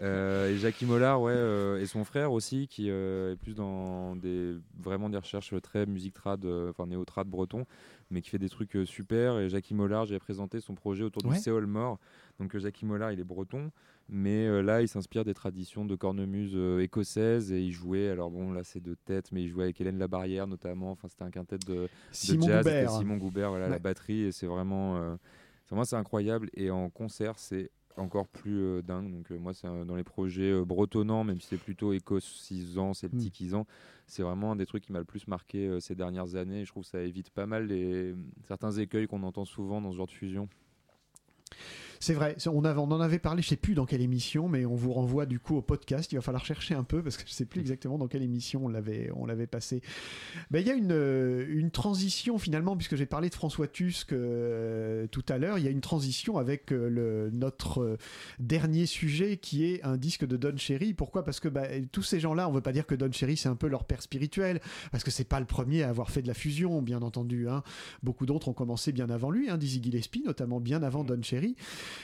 Euh, 0.00 0.50
et 0.50 0.56
Jackie 0.56 0.86
Mollard, 0.86 1.20
ouais, 1.20 1.36
et 1.82 1.84
son 1.84 2.04
frère 2.04 2.32
aussi, 2.32 2.68
qui 2.68 2.88
est 2.88 3.36
plus 3.42 3.54
dans 3.54 4.16
des 4.16 4.54
vraiment 4.82 5.10
des 5.10 5.18
recherches 5.18 5.52
très 5.60 5.84
musique 5.84 6.14
trad, 6.14 6.42
enfin 6.70 6.86
néo 6.86 7.04
trad 7.04 7.28
breton, 7.28 7.66
mais 8.10 8.22
qui 8.22 8.30
fait 8.30 8.38
des 8.38 8.48
trucs 8.48 8.78
super. 8.86 9.38
Et 9.38 9.50
Jackie 9.50 9.74
Mollard, 9.74 10.06
j'ai 10.06 10.18
présenté 10.18 10.60
son 10.60 10.74
projet 10.74 11.04
autour 11.04 11.22
Ouais. 11.26 11.36
du 11.36 11.42
Séol 11.42 11.66
Mort. 11.66 11.98
Donc 12.38 12.54
euh, 12.54 12.58
Jackie 12.58 12.86
Mollard, 12.86 13.12
il 13.12 13.20
est 13.20 13.24
breton, 13.24 13.70
mais 14.08 14.46
euh, 14.46 14.62
là, 14.62 14.80
il 14.80 14.88
s'inspire 14.88 15.24
des 15.24 15.34
traditions 15.34 15.84
de 15.84 15.96
cornemuse 15.96 16.52
euh, 16.54 16.80
écossaise 16.80 17.52
et 17.52 17.60
il 17.60 17.72
jouait. 17.72 18.08
Alors 18.08 18.30
bon, 18.30 18.52
là, 18.52 18.62
c'est 18.64 18.82
de 18.82 18.94
tête, 18.94 19.32
mais 19.32 19.42
il 19.42 19.48
jouait 19.48 19.64
avec 19.64 19.80
Hélène 19.80 19.98
Labarrière 19.98 20.46
notamment. 20.46 20.92
Enfin, 20.92 21.08
c'était 21.08 21.24
un 21.24 21.30
quintet 21.30 21.58
de, 21.58 21.74
de 21.74 21.88
Simon 22.12 22.46
jazz. 22.46 22.64
Goubert. 22.64 22.90
Simon 22.92 23.16
Goubert, 23.16 23.50
voilà, 23.50 23.68
la 23.68 23.78
batterie 23.78 24.22
et 24.22 24.32
c'est 24.32 24.46
vraiment, 24.46 24.96
euh, 24.98 25.16
vraiment 25.68 25.84
c'est 25.84 25.96
incroyable. 25.96 26.48
Et 26.54 26.70
en 26.70 26.90
concert, 26.90 27.38
c'est 27.38 27.70
encore 27.96 28.28
plus 28.28 28.80
dingue. 28.84 29.10
Donc 29.12 29.30
moi, 29.30 29.52
c'est 29.52 29.66
dans 29.66 29.96
les 29.96 30.04
projets 30.04 30.64
bretonnants, 30.64 31.24
même 31.24 31.40
si 31.40 31.48
c'est 31.48 31.56
plutôt 31.56 31.92
écossisant, 31.92 32.94
celtiquisant, 32.94 33.66
c'est 34.06 34.22
vraiment 34.22 34.52
un 34.52 34.56
des 34.56 34.66
trucs 34.66 34.84
qui 34.84 34.92
m'a 34.92 35.00
le 35.00 35.04
plus 35.04 35.26
marqué 35.26 35.80
ces 35.80 35.96
dernières 35.96 36.36
années. 36.36 36.64
Je 36.64 36.70
trouve 36.70 36.84
que 36.84 36.90
ça 36.90 37.02
évite 37.02 37.30
pas 37.30 37.46
mal 37.46 37.66
les 37.66 38.14
certains 38.46 38.70
écueils 38.70 39.08
qu'on 39.08 39.24
entend 39.24 39.44
souvent 39.44 39.80
dans 39.80 39.90
ce 39.90 39.96
genre 39.96 40.06
de 40.06 40.12
fusion. 40.12 40.48
C'est 42.00 42.14
vrai, 42.14 42.36
on, 42.46 42.64
avait- 42.64 42.78
on 42.78 42.84
en 42.90 43.00
avait 43.00 43.18
parlé, 43.18 43.42
je 43.42 43.48
sais 43.48 43.56
plus 43.56 43.74
dans 43.74 43.86
quelle 43.86 44.02
émission, 44.02 44.48
mais 44.48 44.64
on 44.64 44.74
vous 44.74 44.92
renvoie 44.92 45.26
du 45.26 45.38
coup 45.40 45.56
au 45.56 45.62
podcast. 45.62 46.12
Il 46.12 46.16
va 46.16 46.20
falloir 46.22 46.44
chercher 46.44 46.74
un 46.74 46.84
peu 46.84 47.02
parce 47.02 47.16
que 47.16 47.24
je 47.26 47.32
sais 47.32 47.44
plus 47.44 47.60
exactement 47.60 47.98
dans 47.98 48.06
quelle 48.08 48.22
émission 48.22 48.64
on 48.64 48.68
l'avait, 48.68 49.10
on 49.16 49.26
l'avait 49.26 49.46
passé. 49.46 49.80
Ben, 50.50 50.60
Il 50.60 50.66
y 50.66 50.70
a 50.70 50.74
une, 50.74 50.92
euh, 50.92 51.44
une 51.48 51.70
transition 51.70 52.38
finalement, 52.38 52.76
puisque 52.76 52.96
j'ai 52.96 53.06
parlé 53.06 53.28
de 53.28 53.34
François 53.34 53.66
Tusk 53.68 54.12
euh, 54.12 55.06
tout 55.08 55.24
à 55.28 55.38
l'heure, 55.38 55.58
il 55.58 55.64
y 55.64 55.68
a 55.68 55.70
une 55.70 55.80
transition 55.80 56.38
avec 56.38 56.72
euh, 56.72 56.88
le, 56.88 57.30
notre 57.32 57.80
euh, 57.82 57.98
dernier 58.38 58.86
sujet 58.86 59.36
qui 59.36 59.64
est 59.64 59.82
un 59.84 59.96
disque 59.96 60.24
de 60.26 60.36
Don 60.36 60.56
Cherry. 60.56 60.94
Pourquoi? 60.94 61.24
Parce 61.24 61.40
que 61.40 61.48
bah, 61.48 61.66
tous 61.92 62.02
ces 62.02 62.20
gens-là, 62.20 62.48
on 62.48 62.52
veut 62.52 62.60
pas 62.60 62.72
dire 62.72 62.86
que 62.86 62.94
Don 62.94 63.10
Cherry 63.12 63.36
c'est 63.36 63.48
un 63.48 63.56
peu 63.56 63.66
leur 63.68 63.84
père 63.84 64.02
spirituel, 64.02 64.60
parce 64.92 65.04
que 65.04 65.10
c'est 65.10 65.24
pas 65.28 65.40
le 65.40 65.46
premier 65.46 65.82
à 65.82 65.88
avoir 65.88 66.10
fait 66.10 66.22
de 66.22 66.28
la 66.28 66.34
fusion, 66.34 66.80
bien 66.82 67.02
entendu. 67.02 67.48
hein. 67.48 67.62
Beaucoup 68.02 68.26
d'autres 68.26 68.48
ont 68.48 68.52
commencé 68.54 68.92
bien 68.92 69.10
avant 69.10 69.30
lui, 69.30 69.50
hein, 69.50 69.58
Dizzy 69.58 69.82
Gillespie 69.82 70.22
notamment 70.24 70.60
bien 70.60 70.82
avant 70.82 71.04
Don 71.04 71.20
Cherry. 71.22 71.56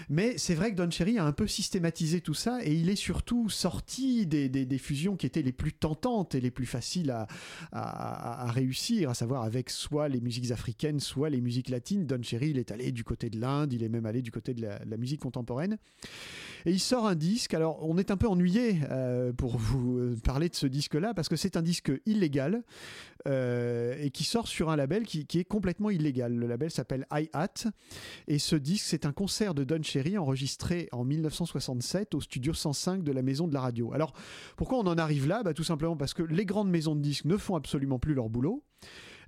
Mais 0.08 0.38
c'est 0.38 0.54
vrai 0.54 0.70
que 0.72 0.76
Don 0.76 0.90
Cherry 0.90 1.18
a 1.18 1.24
un 1.24 1.32
peu 1.32 1.46
systématisé 1.46 2.20
tout 2.20 2.34
ça 2.34 2.58
et 2.62 2.74
il 2.74 2.88
est 2.88 2.96
surtout 2.96 3.48
sorti 3.48 4.26
des, 4.26 4.48
des, 4.48 4.66
des 4.66 4.78
fusions 4.78 5.16
qui 5.16 5.26
étaient 5.26 5.42
les 5.42 5.52
plus 5.52 5.72
tentantes 5.72 6.34
et 6.34 6.40
les 6.40 6.50
plus 6.50 6.66
faciles 6.66 7.10
à, 7.10 7.26
à, 7.72 8.50
réussir, 8.50 9.10
à 9.10 9.14
savoir 9.14 9.42
avec 9.42 9.70
soit 9.70 10.08
les 10.08 10.20
musiques 10.20 10.50
africaines, 10.50 11.00
soit 11.00 11.30
les 11.30 11.40
musiques 11.40 11.68
latines. 11.68 12.06
Don 12.06 12.22
Cherry, 12.22 12.50
il 12.50 12.58
est 12.58 12.70
allé 12.70 12.92
du 12.92 13.04
côté 13.04 13.30
de 13.30 13.40
l'Inde, 13.40 13.72
il 13.72 13.82
est 13.82 13.88
même 13.88 14.06
allé 14.06 14.22
du 14.22 14.30
côté 14.30 14.54
de 14.54 14.62
la, 14.62 14.78
de 14.78 14.90
la 14.90 14.96
musique 14.96 15.20
contemporaine. 15.20 15.78
Et 16.66 16.70
il 16.70 16.80
sort 16.80 17.06
un 17.06 17.14
disque. 17.14 17.54
Alors, 17.54 17.78
on 17.82 17.98
est 17.98 18.10
un 18.10 18.16
peu 18.16 18.26
ennuyé 18.26 18.80
euh, 18.90 19.32
pour 19.32 19.56
vous 19.56 19.98
euh, 19.98 20.16
parler 20.22 20.48
de 20.48 20.54
ce 20.54 20.66
disque-là 20.66 21.14
parce 21.14 21.28
que 21.28 21.36
c'est 21.36 21.56
un 21.56 21.62
disque 21.62 21.92
illégal 22.06 22.62
euh, 23.26 23.94
et 23.98 24.10
qui 24.10 24.24
sort 24.24 24.48
sur 24.48 24.70
un 24.70 24.76
label 24.76 25.04
qui, 25.04 25.26
est 25.34 25.44
complètement 25.44 25.90
illégal. 25.90 26.34
Le 26.34 26.46
label 26.46 26.70
s'appelle 26.70 27.06
Hi-Hat 27.12 27.70
et 28.28 28.38
ce 28.38 28.56
disque, 28.56 28.86
c'est 28.86 29.06
un 29.06 29.12
concert 29.12 29.54
de 29.54 29.64
Don 29.64 29.82
Cherry 29.82 30.18
enregistré 30.18 30.88
en 30.92 31.04
1967 31.04 32.14
au 32.14 32.20
studio 32.20 32.54
105 32.54 33.02
de 33.02 33.12
la 33.12 33.22
Maison 33.22 33.48
de 33.48 33.54
la 33.54 33.60
Radio. 33.60 33.92
Alors, 33.92 34.12
pourquoi 34.56 34.78
on 34.78 34.86
en 34.86 34.98
arrive 34.98 35.26
là? 35.26 35.42
Bah, 35.42 35.54
Tout 35.54 35.64
simplement 35.64 35.96
parce 35.96 36.14
que 36.14 36.22
les 36.22 36.44
grandes 36.44 36.70
maisons 36.70 36.94
de 36.94 37.00
disques 37.00 37.24
ne 37.24 37.36
font 37.36 37.56
absolument 37.56 37.98
plus 37.98 38.14
leur 38.14 38.28
boulot. 38.28 38.62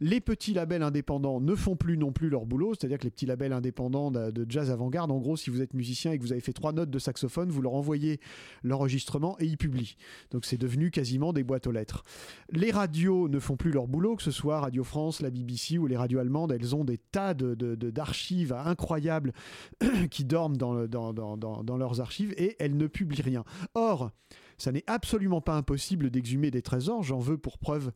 Les 0.01 0.21
petits 0.21 0.53
labels 0.53 0.83
indépendants 0.83 1.41
ne 1.41 1.55
font 1.55 1.77
plus 1.77 1.97
non 1.97 2.13
plus 2.13 2.29
leur 2.29 2.47
boulot, 2.47 2.75
c'est-à-dire 2.75 2.99
que 2.99 3.05
les 3.05 3.11
petits 3.11 3.27
labels 3.27 3.53
indépendants 3.53 4.11
de, 4.11 4.47
jazz 4.49 4.71
avant-garde, 4.71 5.11
en 5.11 5.19
gros, 5.19 5.37
si 5.37 5.51
vous 5.51 5.63
êtes 5.63 5.75
musicien 5.75 6.13
et 6.13 6.19
que 6.19 6.23
vous 6.23 6.33
avez 6.33 6.41
fait 6.41 6.53
trois 6.53 6.73
notes 6.73 6.91
de 6.91 6.99
saxophone, 6.99 7.51
vous 7.51 7.63
leur 7.63 7.75
envoyez 7.75 8.21
l'enregistrement 8.63 9.37
et 9.41 9.47
ils 9.47 9.57
publient. 9.57 9.97
Donc 10.31 10.45
c'est 10.45 10.59
devenu 10.59 10.91
quasiment 10.91 11.33
des 11.33 11.45
boîtes 11.45 11.67
aux 11.67 11.73
lettres. 11.73 12.03
Les 12.51 12.71
radios 12.71 13.29
ne 13.29 13.39
font 13.39 13.57
plus 13.57 13.71
leur 13.71 13.89
boulot, 13.89 14.17
que 14.17 14.23
ce 14.23 14.31
soit 14.31 14.61
Radio 14.61 14.85
France, 14.85 15.21
la 15.21 15.31
BBC 15.31 15.79
ou 15.79 15.87
les 15.87 15.97
radios 15.97 16.19
allemandes, 16.19 16.53
elles 16.53 16.75
ont 16.75 16.85
des 16.85 16.99
tas 16.99 17.35
de, 17.35 17.55
de, 17.55 17.75
d'archives 17.91 18.53
incroyables 18.53 19.33
qui 20.11 20.25
dorment 20.25 20.57
dans 20.57 21.77
leurs 21.77 22.01
archives 22.01 22.35
et 22.37 22.57
elles 22.59 22.77
ne 22.77 22.87
publient 22.87 23.23
rien. 23.23 23.45
Or, 23.75 24.11
ça 24.59 24.73
n'est 24.73 24.85
absolument 24.87 25.41
pas 25.41 25.55
impossible 25.55 26.11
d'exhumer 26.11 26.51
des 26.51 26.63
trésors, 26.63 27.03
j'en 27.03 27.19
veux 27.19 27.39
pour 27.39 27.59
preuve 27.59 27.93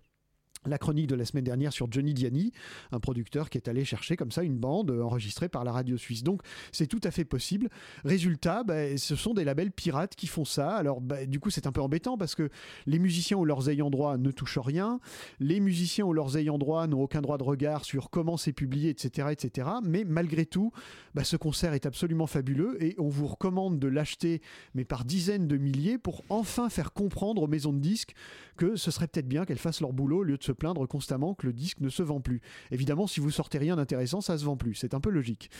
la 0.67 0.79
chronique 0.79 1.07
de 1.07 1.15
la 1.15 1.25
semaine 1.25 1.45
dernière 1.45 1.73
sur 1.73 1.91
Johnny 1.91 2.13
Diani, 2.13 2.53
un 2.93 3.01
producteur 3.01 3.49
qui 3.49 3.57
est 3.57 3.69
allé 3.69 3.85
chercher 3.85 4.17
comme 4.17 4.31
ça 4.31 4.43
une 4.43 4.59
bande 4.59 4.91
enregistrée 4.91 5.49
par 5.49 5.65
la 5.65 5.73
radio 5.73 5.97
suisse. 5.97 6.23
Donc 6.23 6.43
c'est 6.71 6.87
tout 6.87 7.01
à 7.03 7.11
fait 7.11 7.25
possible. 7.25 7.71
Résultat, 8.05 8.63
bah, 8.63 8.97
ce 8.97 9.17
sont 9.17 9.33
des 9.33 9.45
labels 9.45 9.73
pirates 9.73 10.15
qui 10.15 10.27
font 10.27 10.45
ça. 10.45 10.77
Alors 10.77 11.01
bah, 11.01 11.25
du 11.25 11.41
coup 11.41 11.51
c'est 11.51 11.67
un 11.67 11.73
peu 11.73 11.81
embêtant 11.81 12.19
parce 12.19 12.35
que 12.35 12.51
les 12.87 12.99
musiciens 12.99 13.39
ou 13.39 13.45
leurs 13.45 13.71
ayants 13.71 13.91
droit 13.91 14.19
ne 14.19 14.31
touchent 14.31 14.59
rien, 14.59 15.01
les 15.39 15.61
musiciens 15.61 16.05
ou 16.05 16.13
leurs 16.13 16.37
ayants 16.37 16.59
droit 16.59 16.87
n'ont 16.87 17.03
aucun 17.03 17.23
droit 17.23 17.39
de 17.39 17.45
regard 17.45 17.85
sur 17.85 18.11
comment 18.11 18.37
c'est 18.37 18.53
publié, 18.53 18.91
etc., 18.91 19.29
etc. 19.31 19.69
Mais 19.83 20.05
malgré 20.05 20.45
tout, 20.45 20.73
bah, 21.15 21.25
ce 21.25 21.37
concert 21.37 21.73
est 21.73 21.87
absolument 21.87 22.27
fabuleux 22.27 22.83
et 22.83 22.95
on 22.99 23.09
vous 23.09 23.27
recommande 23.27 23.79
de 23.79 23.89
l'acheter, 23.89 24.43
mais 24.75 24.85
par 24.85 25.05
dizaines 25.05 25.49
de 25.49 25.57
milliers, 25.57 25.97
pour 25.97 26.23
enfin 26.29 26.69
faire 26.69 26.93
comprendre 26.93 27.43
aux 27.43 27.49
maisons 27.49 27.73
de 27.73 27.81
disques 27.81 28.15
que 28.57 28.77
ce 28.77 28.91
serait 28.91 29.09
peut-être 29.09 29.29
bien 29.29 29.47
qu'elles 29.47 29.59
fassent 29.59 29.81
leur 29.81 29.95
boulot 29.95 30.19
au 30.19 30.23
lieu 30.23 30.37
de 30.37 30.43
se 30.43 30.50
plaindre 30.53 30.87
constamment 30.87 31.35
que 31.35 31.47
le 31.47 31.53
disque 31.53 31.81
ne 31.81 31.89
se 31.89 32.03
vend 32.03 32.21
plus. 32.21 32.41
Évidemment, 32.71 33.07
si 33.07 33.21
vous 33.21 33.31
sortez 33.31 33.59
rien 33.59 33.77
d'intéressant, 33.77 34.21
ça 34.21 34.39
se 34.39 34.45
vend 34.45 34.57
plus. 34.57 34.75
C'est 34.75 34.95
un 34.95 35.01
peu 35.01 35.11
logique. 35.11 35.51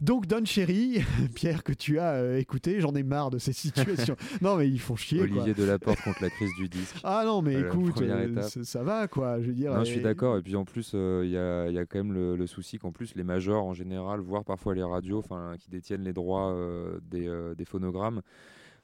Donc, 0.00 0.26
Don 0.26 0.44
Cherry, 0.44 1.02
Pierre, 1.34 1.62
que 1.62 1.72
tu 1.72 1.98
as 1.98 2.14
euh, 2.14 2.38
écouté, 2.38 2.80
j'en 2.80 2.94
ai 2.94 3.02
marre 3.02 3.30
de 3.30 3.38
ces 3.38 3.52
situations. 3.52 4.16
non, 4.42 4.56
mais 4.56 4.68
ils 4.68 4.80
font 4.80 4.96
chier. 4.96 5.20
Olivier 5.20 5.54
quoi. 5.54 5.64
Delaporte 5.64 6.00
contre 6.02 6.22
la 6.22 6.30
crise 6.30 6.50
du 6.56 6.68
disque. 6.68 6.96
Ah 7.04 7.22
non, 7.24 7.42
mais 7.42 7.62
Voilà, 7.62 7.68
écoute, 7.68 8.02
euh, 8.02 8.42
ça, 8.64 8.82
va, 8.82 9.08
quoi. 9.08 9.40
Je 9.40 9.46
veux 9.48 9.54
dire. 9.54 9.72
Non, 9.72 9.80
je 9.80 9.90
suis 9.90 10.00
euh, 10.00 10.02
d'accord. 10.02 10.36
Et 10.36 10.42
puis 10.42 10.56
en 10.56 10.64
plus, 10.64 10.92
euh, 10.94 11.22
il 11.24 11.30
y, 11.30 11.38
a, 11.38 11.68
il 11.68 11.74
y 11.74 11.78
a 11.78 11.86
quand 11.86 11.98
même 11.98 12.12
le, 12.12 12.36
le 12.36 12.46
souci 12.46 12.78
qu'en 12.78 12.92
plus, 12.92 13.14
les 13.14 13.24
majors 13.24 13.64
en 13.64 13.74
général, 13.74 14.20
voire 14.20 14.44
parfois 14.44 14.74
les 14.74 14.82
radios, 14.82 15.18
enfin, 15.18 15.54
qui 15.58 15.70
détiennent 15.70 16.04
les 16.04 16.12
droits 16.12 16.52
euh, 16.52 16.98
des, 17.10 17.26
euh, 17.26 17.54
des 17.54 17.64
phonogrammes, 17.64 18.22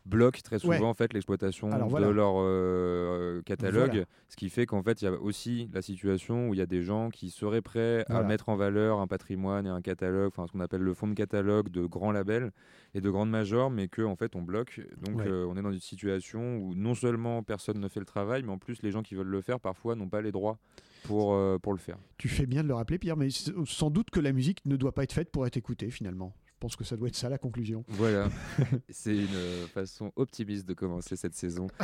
bloquent 0.06 0.40
très 0.42 0.58
souvent 0.58 0.70
Ouais. 0.78 0.82
en 0.84 0.94
fait 0.94 1.12
l'exploitation 1.12 1.68
voilà. 1.88 2.06
de 2.06 2.12
leur 2.12 2.34
euh, 2.38 3.42
catalogue, 3.42 3.90
Voilà. 3.90 4.04
ce 4.28 4.36
qui 4.36 4.48
fait 4.48 4.66
qu'en 4.66 4.82
fait 4.82 5.02
il 5.02 5.04
y 5.04 5.08
a 5.08 5.12
aussi 5.12 5.68
la 5.72 5.82
situation 5.82 6.48
où 6.48 6.54
il 6.54 6.58
y 6.58 6.62
a 6.62 6.66
des 6.66 6.82
gens 6.82 7.10
qui 7.10 7.30
seraient 7.30 7.62
prêts 7.62 8.04
à 8.08 8.22
mettre 8.22 8.48
en 8.48 8.56
valeur 8.56 8.98
un 9.00 9.06
patrimoine 9.06 9.66
et 9.66 9.70
un 9.70 9.82
catalogue, 9.82 10.28
enfin 10.28 10.46
ce 10.46 10.52
qu'on 10.52 10.60
appelle 10.60 10.80
le 10.82 10.94
fonds 10.94 11.08
de 11.08 11.14
catalogue 11.14 11.68
de 11.68 11.84
grands 11.86 12.12
labels 12.12 12.50
et 12.94 13.00
de 13.00 13.10
grandes 13.10 13.30
majors, 13.30 13.70
mais 13.70 13.88
que 13.88 14.02
en 14.02 14.16
fait 14.16 14.34
on 14.36 14.42
bloque. 14.42 14.80
Donc 15.02 15.18
Ouais. 15.18 15.26
euh, 15.28 15.46
on 15.48 15.56
est 15.56 15.62
dans 15.62 15.72
une 15.72 15.80
situation 15.80 16.56
où 16.58 16.74
non 16.74 16.94
seulement 16.94 17.42
personne 17.42 17.78
ne 17.78 17.88
fait 17.88 18.00
le 18.00 18.06
travail, 18.06 18.42
mais 18.42 18.52
en 18.52 18.58
plus 18.58 18.82
les 18.82 18.90
gens 18.90 19.02
qui 19.02 19.14
veulent 19.14 19.26
le 19.26 19.40
faire 19.42 19.60
parfois 19.60 19.94
n'ont 19.96 20.08
pas 20.08 20.22
les 20.22 20.32
droits 20.32 20.58
pour, 21.04 21.34
euh, 21.34 21.58
pour 21.58 21.72
le 21.72 21.78
faire. 21.78 21.96
Tu 22.18 22.28
fais 22.28 22.46
bien 22.46 22.62
de 22.62 22.68
le 22.68 22.74
rappeler, 22.74 22.98
Pierre, 22.98 23.16
mais 23.16 23.28
sans 23.30 23.90
doute 23.90 24.10
que 24.10 24.20
la 24.20 24.32
musique 24.32 24.60
ne 24.66 24.76
doit 24.76 24.92
pas 24.92 25.04
être 25.04 25.12
faite 25.12 25.30
pour 25.30 25.46
être 25.46 25.56
écoutée, 25.56 25.90
finalement. 25.90 26.34
Je 26.60 26.66
pense 26.66 26.76
que 26.76 26.84
ça 26.84 26.94
doit 26.94 27.08
être 27.08 27.16
ça 27.16 27.30
la 27.30 27.38
conclusion. 27.38 27.86
Voilà, 27.88 28.28
c'est 28.90 29.16
une 29.16 29.34
euh, 29.34 29.66
façon 29.68 30.12
optimiste 30.14 30.68
de 30.68 30.74
commencer 30.74 31.16
cette 31.16 31.34
saison 31.34 31.68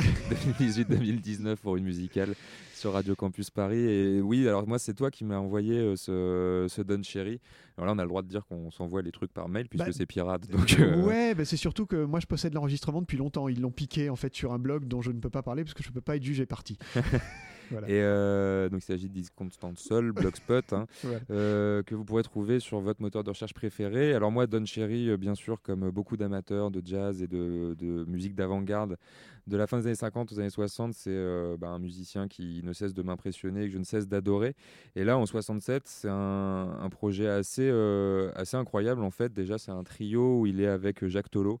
2018-2019 0.59 1.55
pour 1.55 1.77
une 1.77 1.83
musicale 1.83 2.35
sur 2.75 2.93
Radio 2.93 3.15
Campus 3.15 3.49
Paris. 3.49 3.79
Et 3.79 4.21
oui, 4.21 4.47
alors 4.47 4.67
moi, 4.67 4.77
c'est 4.77 4.93
toi 4.93 5.09
qui 5.09 5.25
m'as 5.25 5.39
envoyé 5.39 5.79
euh, 5.79 5.95
ce, 5.95 6.67
ce 6.69 6.83
Don 6.83 7.01
Cherry. 7.01 7.39
Alors 7.75 7.87
là, 7.87 7.93
on 7.93 7.97
a 7.97 8.03
le 8.03 8.07
droit 8.07 8.21
de 8.21 8.27
dire 8.27 8.45
qu'on 8.45 8.69
s'envoie 8.69 9.01
les 9.01 9.11
trucs 9.11 9.33
par 9.33 9.49
mail 9.49 9.67
puisque 9.67 9.87
Bah, 9.87 9.91
c'est 9.91 10.05
pirate. 10.05 10.47
Donc, 10.47 10.75
euh, 10.79 11.01
Ouais, 11.03 11.33
bah 11.33 11.43
c'est 11.43 11.57
surtout 11.57 11.87
que 11.87 12.05
moi 12.05 12.19
je 12.19 12.27
possède 12.27 12.53
l'enregistrement 12.53 13.01
depuis 13.01 13.17
longtemps. 13.17 13.47
Ils 13.47 13.59
l'ont 13.59 13.71
piqué 13.71 14.11
en 14.11 14.15
fait 14.15 14.35
sur 14.35 14.53
un 14.53 14.59
blog 14.59 14.85
dont 14.87 15.01
je 15.01 15.09
ne 15.09 15.19
peux 15.19 15.31
pas 15.31 15.41
parler 15.41 15.63
parce 15.63 15.73
que 15.73 15.81
je 15.81 15.89
ne 15.89 15.93
peux 15.95 16.01
pas 16.01 16.17
être 16.17 16.23
jugé 16.23 16.45
parti. 16.45 16.77
Voilà. 17.71 17.87
Et 17.87 18.01
euh, 18.01 18.69
donc 18.69 18.81
il 18.81 18.85
s'agit 18.85 19.07
de 19.09 19.13
Disque 19.13 19.33
Constant 19.35 19.73
Sol, 19.75 20.11
Blogspot, 20.11 20.73
hein, 20.73 20.85
Voilà. 21.03 21.19
euh, 21.31 21.83
que 21.83 21.95
vous 21.95 22.05
pourrez 22.05 22.23
trouver 22.23 22.59
sur 22.59 22.79
votre 22.79 23.01
moteur 23.01 23.23
de 23.23 23.29
recherche 23.29 23.53
préféré. 23.53 24.13
Alors 24.13 24.31
moi, 24.31 24.47
Don 24.47 24.65
Cherry, 24.65 25.09
euh, 25.09 25.17
bien 25.17 25.35
sûr, 25.35 25.61
comme 25.61 25.89
beaucoup 25.89 26.17
d'amateurs 26.17 26.71
de 26.71 26.81
jazz 26.85 27.21
et 27.21 27.27
de, 27.27 27.75
de 27.79 28.05
musique 28.05 28.35
d'avant-garde, 28.35 28.97
de 29.47 29.55
la 29.57 29.65
fin 29.67 29.77
des 29.79 29.85
années 29.87 29.95
50 29.95 30.31
aux 30.33 30.39
années 30.39 30.49
60, 30.49 30.93
c'est 30.93 31.09
euh, 31.09 31.55
bah, 31.57 31.69
un 31.69 31.79
musicien 31.79 32.27
qui 32.27 32.61
ne 32.63 32.73
cesse 32.73 32.93
de 32.93 33.01
m'impressionner 33.01 33.63
et 33.63 33.67
que 33.67 33.73
je 33.73 33.77
ne 33.77 33.83
cesse 33.85 34.07
d'adorer. 34.07 34.55
Et 34.95 35.03
là, 35.05 35.17
en 35.17 35.25
67, 35.25 35.83
c'est 35.85 36.09
un, 36.09 36.77
un 36.81 36.89
projet 36.89 37.27
assez, 37.27 37.69
assez 38.35 38.57
incroyable 38.57 39.01
en 39.03 39.11
fait. 39.11 39.33
Déjà, 39.33 39.57
c'est 39.57 39.71
un 39.71 39.83
trio 39.83 40.41
où 40.41 40.45
il 40.47 40.59
est 40.61 40.67
avec 40.67 41.05
Jacques 41.07 41.29
Tolo 41.31 41.59